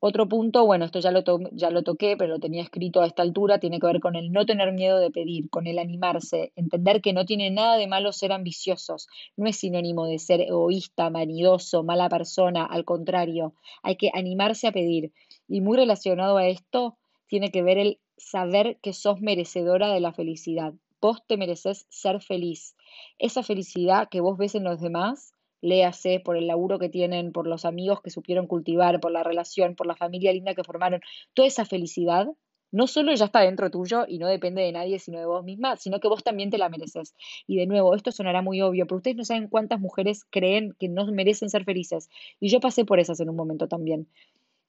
Otro 0.05 0.29
punto, 0.29 0.67
bueno, 0.67 0.85
esto 0.85 0.99
ya 0.99 1.13
lo, 1.13 1.23
ya 1.53 1.71
lo 1.71 1.85
toqué, 1.85 2.17
pero 2.17 2.33
lo 2.33 2.41
tenía 2.41 2.65
escrito 2.65 3.03
a 3.03 3.07
esta 3.07 3.23
altura, 3.23 3.61
tiene 3.61 3.79
que 3.79 3.87
ver 3.87 4.01
con 4.01 4.17
el 4.17 4.33
no 4.33 4.45
tener 4.45 4.73
miedo 4.73 4.99
de 4.99 5.13
pedir, 5.13 5.49
con 5.49 5.69
el 5.69 5.79
animarse, 5.79 6.53
entender 6.57 7.01
que 7.01 7.13
no 7.13 7.25
tiene 7.25 7.53
nada 7.53 7.77
de 7.77 7.87
malo 7.87 8.11
ser 8.11 8.33
ambiciosos, 8.33 9.07
no 9.37 9.47
es 9.47 9.59
sinónimo 9.59 10.07
de 10.07 10.19
ser 10.19 10.41
egoísta, 10.41 11.09
manidoso, 11.09 11.85
mala 11.85 12.09
persona, 12.09 12.65
al 12.65 12.85
contrario, 12.85 13.55
hay 13.85 13.95
que 13.95 14.11
animarse 14.13 14.67
a 14.67 14.73
pedir. 14.73 15.13
Y 15.47 15.61
muy 15.61 15.77
relacionado 15.77 16.37
a 16.37 16.49
esto, 16.49 16.99
tiene 17.29 17.53
que 17.53 17.63
ver 17.63 17.79
el 17.79 18.01
saber 18.17 18.81
que 18.83 18.95
sos 18.95 19.21
merecedora 19.21 19.93
de 19.93 20.01
la 20.01 20.13
felicidad. 20.13 20.75
Vos 21.01 21.23
te 21.29 21.37
mereces 21.37 21.87
ser 21.91 22.21
feliz. 22.21 22.75
Esa 23.21 23.45
felicidad 23.45 24.09
que 24.09 24.21
vos 24.21 24.37
ves 24.37 24.57
en 24.57 24.65
los 24.65 24.81
demás 24.81 25.33
léase 25.63 26.21
por 26.21 26.37
el 26.37 26.47
laburo 26.47 26.79
que 26.79 26.91
tienen, 26.91 27.33
por 27.33 27.47
los 27.47 27.65
amigos 27.65 28.03
que 28.03 28.11
supieron 28.11 28.47
cultivar, 28.47 29.01
por 29.01 29.13
la 29.13 29.23
relación, 29.23 29.75
por 29.75 29.87
la 29.87 29.97
familia 29.97 30.33
linda 30.33 30.55
que 30.55 30.65
formaron, 30.65 31.01
toda 31.33 31.49
esa 31.49 31.65
felicidad 31.65 32.29
no 32.73 32.87
solo 32.87 33.15
ya 33.15 33.27
está 33.27 33.41
dentro 33.41 33.71
tuyo 33.71 34.07
y 34.09 34.19
no 34.19 34.27
depende 34.27 34.63
de 34.63 34.73
nadie 34.73 34.99
sino 34.99 35.19
de 35.19 35.27
vos 35.27 35.45
misma, 35.45 35.77
sino 35.77 36.01
que 36.01 36.09
vos 36.09 36.25
también 36.25 36.51
te 36.51 36.59
la 36.59 36.71
mereces. 36.71 37.15
Y 37.47 37.57
de 37.57 37.67
nuevo, 37.67 37.95
esto 37.95 38.11
sonará 38.11 38.41
muy 38.43 38.63
obvio, 38.63 38.87
pero 38.87 38.97
ustedes 38.97 39.17
no 39.17 39.25
saben 39.25 39.49
cuántas 39.49 39.79
mujeres 39.79 40.25
creen 40.31 40.75
que 40.79 40.89
no 40.89 41.07
merecen 41.07 41.51
ser 41.51 41.65
felices. 41.65 42.09
Y 42.41 42.49
yo 42.49 42.61
pasé 42.61 42.85
por 42.87 42.99
esas 42.99 43.21
en 43.21 43.29
un 43.29 43.37
momento 43.37 43.69
también. 43.69 44.09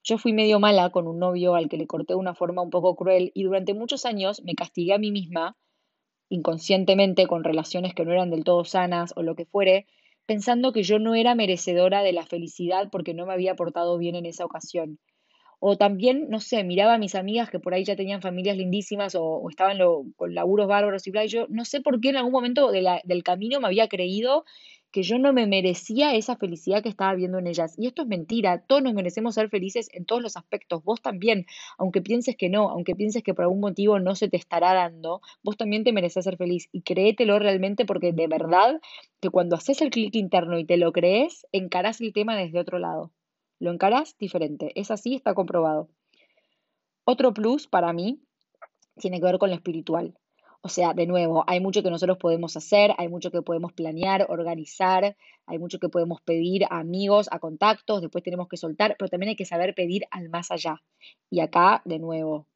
Yo 0.03 0.17
fui 0.17 0.33
medio 0.33 0.59
mala 0.59 0.89
con 0.89 1.07
un 1.07 1.17
novio 1.17 1.55
al 1.55 1.69
que 1.69 1.77
le 1.77 1.87
corté 1.87 2.13
de 2.13 2.19
una 2.19 2.35
forma 2.35 2.61
un 2.61 2.69
poco 2.69 2.93
cruel 2.95 3.31
y 3.33 3.43
durante 3.43 3.73
muchos 3.73 4.05
años 4.05 4.43
me 4.43 4.53
castigué 4.53 4.93
a 4.93 4.97
mí 4.97 5.11
misma 5.11 5.55
inconscientemente 6.27 7.27
con 7.27 7.43
relaciones 7.43 7.93
que 7.93 8.03
no 8.03 8.11
eran 8.11 8.31
del 8.31 8.43
todo 8.43 8.65
sanas 8.65 9.13
o 9.15 9.21
lo 9.21 9.35
que 9.35 9.45
fuere, 9.45 9.85
pensando 10.25 10.71
que 10.73 10.83
yo 10.83 10.99
no 10.99 11.15
era 11.15 11.35
merecedora 11.35 12.03
de 12.03 12.13
la 12.13 12.25
felicidad 12.25 12.89
porque 12.91 13.13
no 13.13 13.25
me 13.25 13.33
había 13.33 13.55
portado 13.55 13.97
bien 13.97 14.15
en 14.15 14.25
esa 14.25 14.45
ocasión. 14.45 14.99
O 15.59 15.77
también, 15.77 16.27
no 16.29 16.41
sé, 16.41 16.63
miraba 16.65 16.95
a 16.95 16.97
mis 16.97 17.15
amigas 17.15 17.49
que 17.49 17.59
por 17.59 17.73
ahí 17.73 17.85
ya 17.85 17.95
tenían 17.95 18.21
familias 18.21 18.57
lindísimas 18.57 19.15
o, 19.15 19.47
estaban 19.49 19.77
con 20.15 20.35
laburos 20.35 20.67
bárbaros 20.67 21.07
y 21.07 21.11
bla, 21.11 21.23
y 21.25 21.29
yo 21.29 21.47
no 21.49 21.63
sé 21.65 21.81
por 21.81 22.01
qué 22.01 22.09
en 22.09 22.17
algún 22.17 22.33
momento 22.33 22.71
del 22.71 23.23
camino 23.23 23.61
me 23.61 23.67
había 23.67 23.87
creído 23.87 24.43
que 24.93 25.01
yo 25.01 25.17
no 25.17 25.33
me 25.33 25.47
merecía 25.47 26.13
esa 26.13 26.37
felicidad 26.37 26.83
que 26.83 26.87
estaba 26.87 27.15
viendo 27.15 27.39
en 27.39 27.47
ellas. 27.47 27.73
Y 27.79 27.87
esto 27.87 28.03
es 28.03 28.07
mentira, 28.07 28.63
todos 28.67 28.83
nos 28.83 28.93
merecemos 28.93 29.33
ser 29.33 29.49
felices 29.49 29.89
en 29.91 30.05
todos 30.05 30.21
los 30.21 30.37
aspectos, 30.37 30.83
vos 30.83 31.01
también, 31.01 31.47
aunque 31.79 32.03
pienses 32.03 32.37
que 32.37 32.47
no, 32.47 32.69
aunque 32.69 32.95
pienses 32.95 33.23
que 33.23 33.33
por 33.33 33.45
algún 33.45 33.59
motivo 33.59 33.99
no 33.99 34.13
se 34.13 34.29
te 34.29 34.37
estará 34.37 34.75
dando, 34.75 35.21
vos 35.41 35.57
también 35.57 35.83
te 35.83 35.91
mereces 35.91 36.23
ser 36.23 36.37
feliz 36.37 36.69
y 36.71 36.83
créetelo 36.83 37.39
realmente 37.39 37.85
porque 37.85 38.13
de 38.13 38.27
verdad 38.27 38.79
que 39.19 39.31
cuando 39.31 39.55
haces 39.55 39.81
el 39.81 39.89
clic 39.89 40.15
interno 40.15 40.59
y 40.59 40.65
te 40.65 40.77
lo 40.77 40.91
crees, 40.91 41.47
encarás 41.51 41.99
el 41.99 42.13
tema 42.13 42.37
desde 42.37 42.59
otro 42.59 42.77
lado. 42.77 43.11
Lo 43.59 43.71
encarás 43.71 44.15
diferente, 44.19 44.79
es 44.79 44.91
así, 44.91 45.15
está 45.15 45.33
comprobado. 45.33 45.89
Otro 47.03 47.33
plus 47.33 47.67
para 47.67 47.93
mí 47.93 48.21
tiene 48.99 49.19
que 49.19 49.25
ver 49.25 49.39
con 49.39 49.49
lo 49.49 49.55
espiritual. 49.55 50.13
O 50.65 50.69
sea, 50.69 50.93
de 50.93 51.05
nuevo, 51.07 51.43
hay 51.45 51.59
mucho 51.59 51.83
que 51.83 51.89
nosotros 51.89 52.17
podemos 52.17 52.55
hacer, 52.55 52.93
hay 52.97 53.09
mucho 53.09 53.31
que 53.31 53.41
podemos 53.41 53.73
planear, 53.73 54.25
organizar, 54.29 55.17
hay 55.45 55.59
mucho 55.59 55.77
que 55.77 55.89
podemos 55.89 56.21
pedir 56.21 56.63
a 56.63 56.79
amigos, 56.79 57.27
a 57.31 57.39
contactos, 57.39 58.01
después 58.01 58.23
tenemos 58.23 58.47
que 58.47 58.55
soltar, 58.55 58.95
pero 58.97 59.09
también 59.09 59.31
hay 59.31 59.35
que 59.35 59.43
saber 59.45 59.75
pedir 59.75 60.03
al 60.09 60.29
más 60.29 60.51
allá. 60.51 60.81
Y 61.29 61.41
acá, 61.41 61.81
de 61.83 61.99
nuevo, 61.99 62.47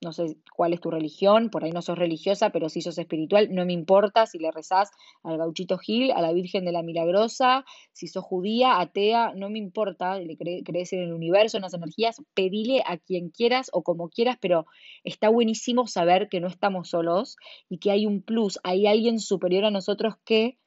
no 0.00 0.12
sé 0.12 0.36
cuál 0.54 0.72
es 0.72 0.80
tu 0.80 0.90
religión, 0.90 1.50
por 1.50 1.64
ahí 1.64 1.72
no 1.72 1.82
sos 1.82 1.98
religiosa, 1.98 2.50
pero 2.50 2.68
si 2.68 2.82
sos 2.82 2.98
espiritual, 2.98 3.48
no 3.52 3.66
me 3.66 3.72
importa 3.72 4.26
si 4.26 4.38
le 4.38 4.50
rezás 4.52 4.90
al 5.22 5.38
gauchito 5.38 5.76
Gil, 5.78 6.12
a 6.12 6.20
la 6.20 6.32
Virgen 6.32 6.64
de 6.64 6.72
la 6.72 6.82
Milagrosa, 6.82 7.64
si 7.92 8.06
sos 8.06 8.24
judía, 8.24 8.80
atea, 8.80 9.32
no 9.34 9.50
me 9.50 9.58
importa, 9.58 10.18
le 10.18 10.36
crees 10.36 10.92
en 10.92 11.00
el 11.00 11.12
universo, 11.12 11.56
en 11.56 11.62
las 11.62 11.74
energías, 11.74 12.22
pedile 12.34 12.82
a 12.86 12.98
quien 12.98 13.30
quieras 13.30 13.70
o 13.72 13.82
como 13.82 14.08
quieras, 14.08 14.38
pero 14.40 14.66
está 15.02 15.28
buenísimo 15.28 15.86
saber 15.86 16.28
que 16.28 16.40
no 16.40 16.46
estamos 16.46 16.90
solos 16.90 17.36
y 17.68 17.78
que 17.78 17.90
hay 17.90 18.06
un 18.06 18.22
plus, 18.22 18.60
hay 18.62 18.86
alguien 18.86 19.18
superior 19.18 19.64
a 19.64 19.70
nosotros 19.70 20.14
que 20.24 20.58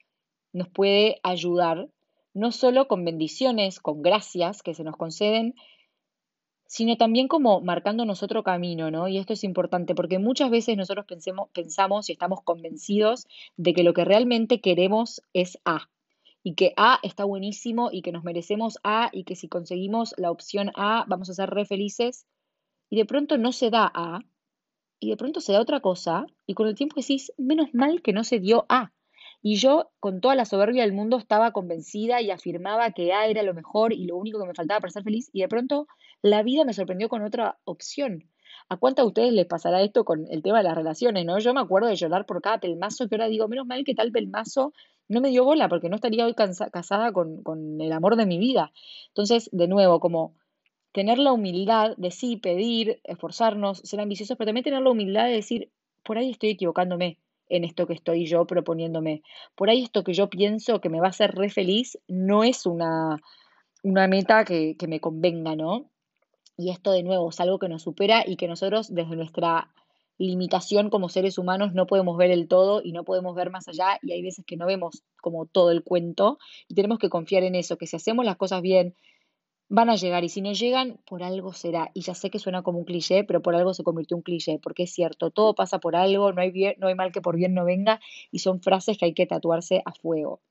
nos 0.52 0.68
puede 0.68 1.20
ayudar, 1.22 1.88
no 2.34 2.52
solo 2.52 2.86
con 2.86 3.04
bendiciones, 3.04 3.80
con 3.80 4.02
gracias 4.02 4.62
que 4.62 4.74
se 4.74 4.84
nos 4.84 4.96
conceden, 4.96 5.54
sino 6.72 6.96
también 6.96 7.28
como 7.28 7.60
marcándonos 7.60 8.22
otro 8.22 8.42
camino, 8.42 8.90
¿no? 8.90 9.06
Y 9.06 9.18
esto 9.18 9.34
es 9.34 9.44
importante 9.44 9.94
porque 9.94 10.18
muchas 10.18 10.50
veces 10.50 10.74
nosotros 10.74 11.04
pensemos, 11.04 11.50
pensamos 11.52 12.08
y 12.08 12.12
estamos 12.12 12.40
convencidos 12.42 13.26
de 13.58 13.74
que 13.74 13.82
lo 13.82 13.92
que 13.92 14.06
realmente 14.06 14.62
queremos 14.62 15.20
es 15.34 15.58
A. 15.66 15.90
Y 16.42 16.54
que 16.54 16.72
A 16.78 16.98
está 17.02 17.24
buenísimo 17.24 17.90
y 17.92 18.00
que 18.00 18.10
nos 18.10 18.24
merecemos 18.24 18.78
A 18.84 19.10
y 19.12 19.24
que 19.24 19.36
si 19.36 19.48
conseguimos 19.48 20.14
la 20.16 20.30
opción 20.30 20.72
A 20.74 21.04
vamos 21.08 21.28
a 21.28 21.34
ser 21.34 21.50
re 21.50 21.66
felices. 21.66 22.24
Y 22.88 22.96
de 22.96 23.04
pronto 23.04 23.36
no 23.36 23.52
se 23.52 23.68
da 23.68 23.92
A 23.94 24.20
y 24.98 25.10
de 25.10 25.18
pronto 25.18 25.42
se 25.42 25.52
da 25.52 25.60
otra 25.60 25.80
cosa 25.80 26.24
y 26.46 26.54
con 26.54 26.68
el 26.68 26.74
tiempo 26.74 26.96
decís, 26.96 27.34
menos 27.36 27.74
mal 27.74 28.00
que 28.00 28.14
no 28.14 28.24
se 28.24 28.40
dio 28.40 28.64
A. 28.70 28.94
Y 29.42 29.56
yo, 29.56 29.90
con 29.98 30.20
toda 30.20 30.36
la 30.36 30.44
soberbia 30.44 30.82
del 30.82 30.92
mundo, 30.92 31.18
estaba 31.18 31.50
convencida 31.50 32.20
y 32.20 32.30
afirmaba 32.30 32.92
que 32.92 33.12
A 33.12 33.26
era 33.26 33.42
lo 33.42 33.54
mejor 33.54 33.92
y 33.92 34.06
lo 34.06 34.16
único 34.16 34.38
que 34.38 34.46
me 34.46 34.54
faltaba 34.54 34.80
para 34.80 34.92
ser 34.92 35.02
feliz. 35.02 35.30
Y 35.32 35.40
de 35.40 35.48
pronto 35.48 35.88
la 36.22 36.42
vida 36.44 36.64
me 36.64 36.72
sorprendió 36.72 37.08
con 37.08 37.22
otra 37.22 37.58
opción. 37.64 38.30
¿A 38.68 38.76
cuántas 38.76 39.04
de 39.04 39.08
ustedes 39.08 39.32
les 39.32 39.46
pasará 39.46 39.82
esto 39.82 40.04
con 40.04 40.26
el 40.30 40.42
tema 40.42 40.58
de 40.58 40.64
las 40.64 40.76
relaciones, 40.76 41.24
no? 41.26 41.38
Yo 41.40 41.52
me 41.54 41.60
acuerdo 41.60 41.88
de 41.88 41.96
llorar 41.96 42.24
por 42.24 42.40
cada 42.40 42.58
pelmazo 42.60 43.08
que 43.08 43.16
ahora 43.16 43.26
digo, 43.26 43.48
menos 43.48 43.66
mal 43.66 43.84
que 43.84 43.94
tal 43.94 44.12
pelmazo 44.12 44.72
no 45.08 45.20
me 45.20 45.30
dio 45.30 45.44
bola 45.44 45.68
porque 45.68 45.88
no 45.88 45.96
estaría 45.96 46.24
hoy 46.24 46.34
casada 46.34 47.12
con, 47.12 47.42
con 47.42 47.80
el 47.80 47.92
amor 47.92 48.16
de 48.16 48.26
mi 48.26 48.38
vida. 48.38 48.72
Entonces, 49.08 49.50
de 49.52 49.66
nuevo, 49.68 49.98
como 50.00 50.36
tener 50.92 51.18
la 51.18 51.32
humildad 51.32 51.96
de 51.96 52.10
sí 52.10 52.36
pedir, 52.36 53.00
esforzarnos, 53.04 53.78
ser 53.78 54.00
ambiciosos, 54.00 54.36
pero 54.36 54.46
también 54.46 54.64
tener 54.64 54.82
la 54.82 54.90
humildad 54.90 55.24
de 55.24 55.32
decir, 55.32 55.70
por 56.04 56.18
ahí 56.18 56.30
estoy 56.30 56.50
equivocándome 56.50 57.18
en 57.52 57.64
esto 57.64 57.86
que 57.86 57.92
estoy 57.92 58.26
yo 58.26 58.46
proponiéndome. 58.46 59.22
Por 59.54 59.68
ahí 59.68 59.82
esto 59.82 60.02
que 60.02 60.14
yo 60.14 60.30
pienso 60.30 60.80
que 60.80 60.88
me 60.88 61.00
va 61.00 61.06
a 61.06 61.10
hacer 61.10 61.32
re 61.34 61.50
feliz 61.50 61.98
no 62.08 62.44
es 62.44 62.64
una, 62.64 63.20
una 63.82 64.08
meta 64.08 64.44
que, 64.44 64.74
que 64.78 64.88
me 64.88 65.00
convenga, 65.00 65.54
¿no? 65.54 65.90
Y 66.56 66.70
esto 66.70 66.92
de 66.92 67.02
nuevo 67.02 67.28
es 67.28 67.40
algo 67.40 67.58
que 67.58 67.68
nos 67.68 67.82
supera 67.82 68.24
y 68.26 68.36
que 68.36 68.48
nosotros 68.48 68.92
desde 68.94 69.16
nuestra 69.16 69.70
limitación 70.16 70.88
como 70.88 71.08
seres 71.08 71.36
humanos 71.36 71.74
no 71.74 71.86
podemos 71.86 72.16
ver 72.16 72.30
el 72.30 72.48
todo 72.48 72.80
y 72.82 72.92
no 72.92 73.04
podemos 73.04 73.34
ver 73.34 73.50
más 73.50 73.68
allá 73.68 73.98
y 74.02 74.12
hay 74.12 74.22
veces 74.22 74.44
que 74.46 74.56
no 74.56 74.66
vemos 74.66 75.02
como 75.20 75.46
todo 75.46 75.70
el 75.70 75.82
cuento 75.82 76.38
y 76.68 76.74
tenemos 76.74 76.98
que 76.98 77.08
confiar 77.08 77.42
en 77.42 77.54
eso, 77.54 77.76
que 77.76 77.86
si 77.86 77.96
hacemos 77.96 78.24
las 78.24 78.36
cosas 78.36 78.62
bien, 78.62 78.94
van 79.72 79.88
a 79.88 79.96
llegar 79.96 80.22
y 80.22 80.28
si 80.28 80.42
no 80.42 80.52
llegan, 80.52 80.98
por 81.06 81.22
algo 81.22 81.54
será. 81.54 81.90
Y 81.94 82.02
ya 82.02 82.14
sé 82.14 82.28
que 82.28 82.38
suena 82.38 82.62
como 82.62 82.78
un 82.78 82.84
cliché, 82.84 83.24
pero 83.24 83.40
por 83.40 83.54
algo 83.56 83.72
se 83.72 83.82
convirtió 83.82 84.16
en 84.16 84.18
un 84.18 84.22
cliché, 84.22 84.58
porque 84.58 84.82
es 84.82 84.92
cierto, 84.92 85.30
todo 85.30 85.54
pasa 85.54 85.78
por 85.78 85.96
algo, 85.96 86.30
no 86.30 86.42
hay, 86.42 86.50
bien, 86.50 86.74
no 86.78 86.88
hay 86.88 86.94
mal 86.94 87.10
que 87.10 87.22
por 87.22 87.36
bien 87.36 87.54
no 87.54 87.64
venga 87.64 87.98
y 88.30 88.40
son 88.40 88.60
frases 88.60 88.98
que 88.98 89.06
hay 89.06 89.14
que 89.14 89.26
tatuarse 89.26 89.80
a 89.86 89.92
fuego. 89.94 90.42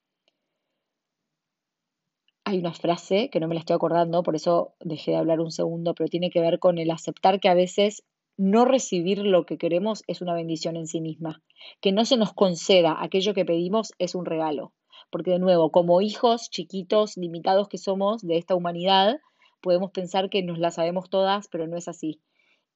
Hay 2.46 2.58
una 2.58 2.74
frase 2.74 3.30
que 3.30 3.40
no 3.40 3.48
me 3.48 3.54
la 3.54 3.60
estoy 3.60 3.76
acordando, 3.76 4.24
por 4.24 4.36
eso 4.36 4.74
dejé 4.80 5.12
de 5.12 5.18
hablar 5.18 5.40
un 5.40 5.52
segundo, 5.52 5.94
pero 5.94 6.10
tiene 6.10 6.32
que 6.32 6.42
ver 6.42 6.58
con 6.58 6.80
el 6.80 6.90
aceptar 6.90 7.40
que 7.40 7.50
a 7.50 7.54
veces 7.54 8.04
no 8.38 8.66
recibir 8.66 9.20
lo 9.20 9.46
que 9.46 9.60
queremos 9.60 10.04
es 10.08 10.22
una 10.22 10.34
bendición 10.34 10.78
en 10.78 10.88
sí 10.88 11.00
misma, 11.00 11.44
que 11.80 11.92
no 11.92 12.06
se 12.06 12.18
nos 12.18 12.34
conceda 12.34 12.98
aquello 13.00 13.36
que 13.36 13.46
pedimos 13.46 13.94
es 14.00 14.16
un 14.16 14.26
regalo 14.26 14.74
porque 15.12 15.32
de 15.32 15.40
nuevo, 15.40 15.72
como 15.72 16.02
hijos 16.02 16.50
chiquitos, 16.50 17.18
limitados 17.18 17.68
que 17.68 17.78
somos 17.78 18.22
de 18.22 18.38
esta 18.38 18.56
humanidad, 18.56 19.20
podemos 19.62 19.92
pensar 19.92 20.30
que 20.30 20.44
nos 20.44 20.60
la 20.60 20.72
sabemos 20.72 21.10
todas, 21.10 21.48
pero 21.48 21.68
no 21.68 21.78
es 21.78 21.88
así. 21.88 22.22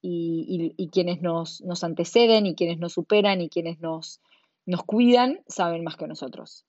Y, 0.01 0.89
quienes 0.91 1.21
nos, 1.21 1.61
nos, 1.61 1.83
anteceden 1.83 2.45
y 2.45 2.53
quienes 2.53 2.77
nos 2.77 2.93
superan 2.93 3.41
y 3.41 3.49
quienes 3.49 3.79
nos, 3.79 4.21
nos 4.67 4.83
cuidan 4.83 5.39
saben 5.47 5.83
más 5.83 5.97
que 5.97 6.05
nosotros. 6.05 6.65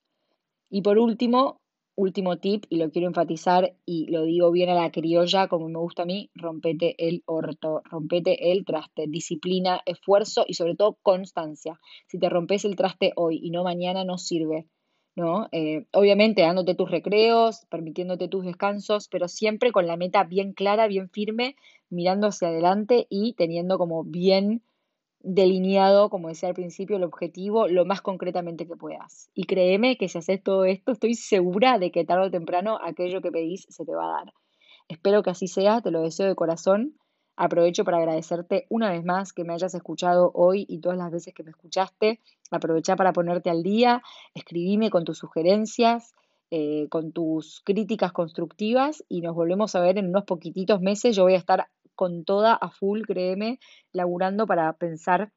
Y 0.71 0.81
por 0.81 0.99
último, 0.99 1.61
último 1.97 2.39
tip, 2.39 2.65
y 2.71 2.77
lo 2.77 2.91
quiero 2.91 3.09
enfatizar 3.09 3.77
y 3.85 4.11
lo 4.11 4.23
digo 4.23 4.51
bien 4.53 4.71
a 4.71 4.75
la 4.75 4.91
criolla, 4.91 5.49
como 5.49 5.69
me 5.69 5.79
gusta 5.79 6.03
a 6.03 6.07
mí, 6.07 6.31
rompete 6.35 6.95
el 6.99 7.23
orto, 7.27 7.83
rompete 7.85 8.53
el 8.53 8.65
traste, 8.65 9.07
disciplina, 9.07 9.83
esfuerzo 9.85 10.45
y 10.47 10.55
sobre 10.55 10.75
todo 10.75 10.99
constancia. 11.03 11.79
Si 12.07 12.19
te 12.19 12.31
rompes 12.31 12.65
el 12.65 12.77
traste 12.77 13.13
hoy 13.17 13.39
y 13.43 13.51
no 13.51 13.65
mañana, 13.65 14.05
no 14.05 14.19
sirve. 14.19 14.67
¿No? 15.17 15.49
Eh, 15.51 15.87
obviamente 15.93 16.43
dándote 16.43 16.75
tus 16.75 16.91
recreos, 16.91 17.67
permitiéndote 17.71 18.29
tus 18.29 18.45
descansos, 18.45 19.09
pero 19.09 19.29
siempre 19.29 19.73
con 19.73 19.87
la 19.87 19.97
meta 19.97 20.23
bien 20.25 20.53
clara, 20.53 20.87
bien 20.87 21.09
firme, 21.09 21.57
mirando 21.89 22.29
hacia 22.29 22.49
adelante 22.49 23.07
y 23.09 23.33
teniendo 23.33 23.79
como 23.79 24.05
bien 24.05 24.63
delineado, 25.21 26.11
como 26.11 26.29
decía 26.29 26.51
al 26.51 26.55
principio, 26.55 26.97
el 26.97 27.05
objetivo 27.05 27.67
lo 27.67 27.85
más 27.85 28.03
concretamente 28.03 28.67
que 28.67 28.77
puedas. 28.77 29.31
Y 29.35 29.45
créeme 29.45 29.97
que 29.97 30.09
si 30.09 30.19
haces 30.19 30.43
todo 30.43 30.65
esto, 30.65 30.93
estoy 30.93 31.15
segura 31.15 31.79
de 31.79 31.91
que 31.91 32.05
tarde 32.05 32.27
o 32.27 32.31
temprano 32.31 32.79
aquello 32.83 33.21
que 33.23 33.33
pedís 33.33 33.67
se 33.69 33.85
te 33.85 33.95
va 33.95 34.05
a 34.05 34.19
dar. 34.19 34.35
Espero 34.89 35.23
que 35.23 35.31
así 35.31 35.49
sea, 35.49 35.81
te 35.81 35.91
lo 35.91 36.03
deseo 36.03 36.29
de 36.29 36.37
corazón. 36.37 36.95
Aprovecho 37.37 37.85
para 37.85 37.99
agradecerte 37.99 38.67
una 38.71 38.91
vez 38.91 39.05
más 39.05 39.33
que 39.33 39.45
me 39.45 39.53
hayas 39.53 39.75
escuchado 39.75 40.31
hoy 40.35 40.65
y 40.69 40.81
todas 40.81 40.97
las 40.97 41.11
veces 41.11 41.35
que 41.35 41.43
me 41.43 41.51
escuchaste. 41.51 42.21
Aprovecha 42.51 42.97
para 42.97 43.13
ponerte 43.13 43.51
al 43.51 43.63
día, 43.63 44.03
escribime 44.35 44.89
con 44.89 45.05
tus 45.05 45.19
sugerencias, 45.19 46.15
eh, 46.51 46.87
con 46.89 47.13
tus 47.13 47.61
críticas 47.65 48.13
constructivas 48.13 49.05
y 49.09 49.21
nos 49.21 49.35
volvemos 49.35 49.75
a 49.75 49.81
ver 49.81 49.99
en 49.99 50.09
unos 50.09 50.25
poquititos 50.25 50.81
meses. 50.81 51.15
Yo 51.15 51.25
voy 51.25 51.35
a 51.35 51.39
estar 51.39 51.69
con 51.95 52.25
toda 52.25 52.55
a 52.55 52.71
full, 52.71 53.03
créeme, 53.03 53.59
laburando 53.93 54.47
para 54.47 54.73
pensar 54.75 55.33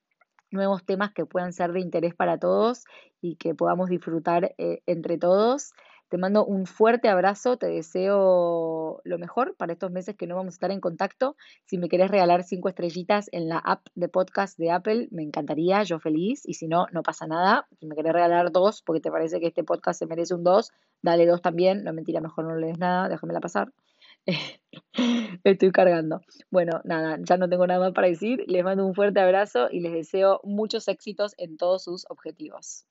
nuevos 0.51 0.85
temas 0.85 1.11
que 1.11 1.25
puedan 1.25 1.51
ser 1.51 1.73
de 1.73 1.79
interés 1.79 2.15
para 2.15 2.37
todos 2.37 2.85
y 3.21 3.35
que 3.35 3.55
podamos 3.55 3.89
disfrutar 3.89 4.55
eh, 4.57 4.81
entre 4.85 5.17
todos. 5.17 5.73
Te 6.09 6.17
mando 6.17 6.43
un 6.43 6.65
fuerte 6.65 7.07
abrazo, 7.07 7.57
te 7.57 7.67
deseo 7.67 8.99
lo 9.03 9.19
mejor 9.19 9.55
para 9.55 9.73
estos 9.73 9.91
meses 9.91 10.15
que 10.15 10.25
no 10.25 10.35
vamos 10.35 10.53
a 10.53 10.55
estar 10.55 10.71
en 10.71 10.81
contacto. 10.81 11.35
Si 11.65 11.77
me 11.77 11.87
querés 11.87 12.09
regalar 12.09 12.43
cinco 12.43 12.67
estrellitas 12.67 13.29
en 13.31 13.47
la 13.47 13.59
app 13.59 13.85
de 13.93 14.09
podcast 14.09 14.57
de 14.57 14.71
Apple, 14.71 15.07
me 15.11 15.21
encantaría, 15.21 15.83
yo 15.83 15.99
feliz. 15.99 16.41
Y 16.47 16.55
si 16.55 16.67
no, 16.67 16.87
no 16.93 17.03
pasa 17.03 17.27
nada. 17.27 17.67
Si 17.79 17.85
me 17.85 17.95
querés 17.95 18.13
regalar 18.13 18.51
dos, 18.51 18.81
porque 18.81 19.01
te 19.01 19.11
parece 19.11 19.39
que 19.39 19.47
este 19.47 19.63
podcast 19.63 19.99
se 19.99 20.07
merece 20.07 20.33
un 20.33 20.43
dos, 20.43 20.71
dale 21.03 21.27
dos 21.27 21.43
también. 21.43 21.83
No 21.83 21.93
mentira, 21.93 22.21
mejor 22.21 22.45
no 22.45 22.55
le 22.55 22.67
des 22.67 22.79
nada, 22.79 23.07
déjamela 23.07 23.39
pasar. 23.39 23.71
Estoy 25.43 25.71
cargando. 25.71 26.21
Bueno, 26.49 26.81
nada, 26.85 27.19
ya 27.21 27.37
no 27.37 27.47
tengo 27.47 27.67
nada 27.67 27.81
más 27.81 27.93
para 27.93 28.07
decir. 28.07 28.43
Les 28.47 28.63
mando 28.63 28.83
un 28.83 28.95
fuerte 28.95 29.19
abrazo 29.19 29.67
y 29.71 29.79
les 29.81 29.93
deseo 29.93 30.41
muchos 30.43 30.87
éxitos 30.87 31.35
en 31.37 31.57
todos 31.57 31.83
sus 31.83 32.05
objetivos. 32.09 32.87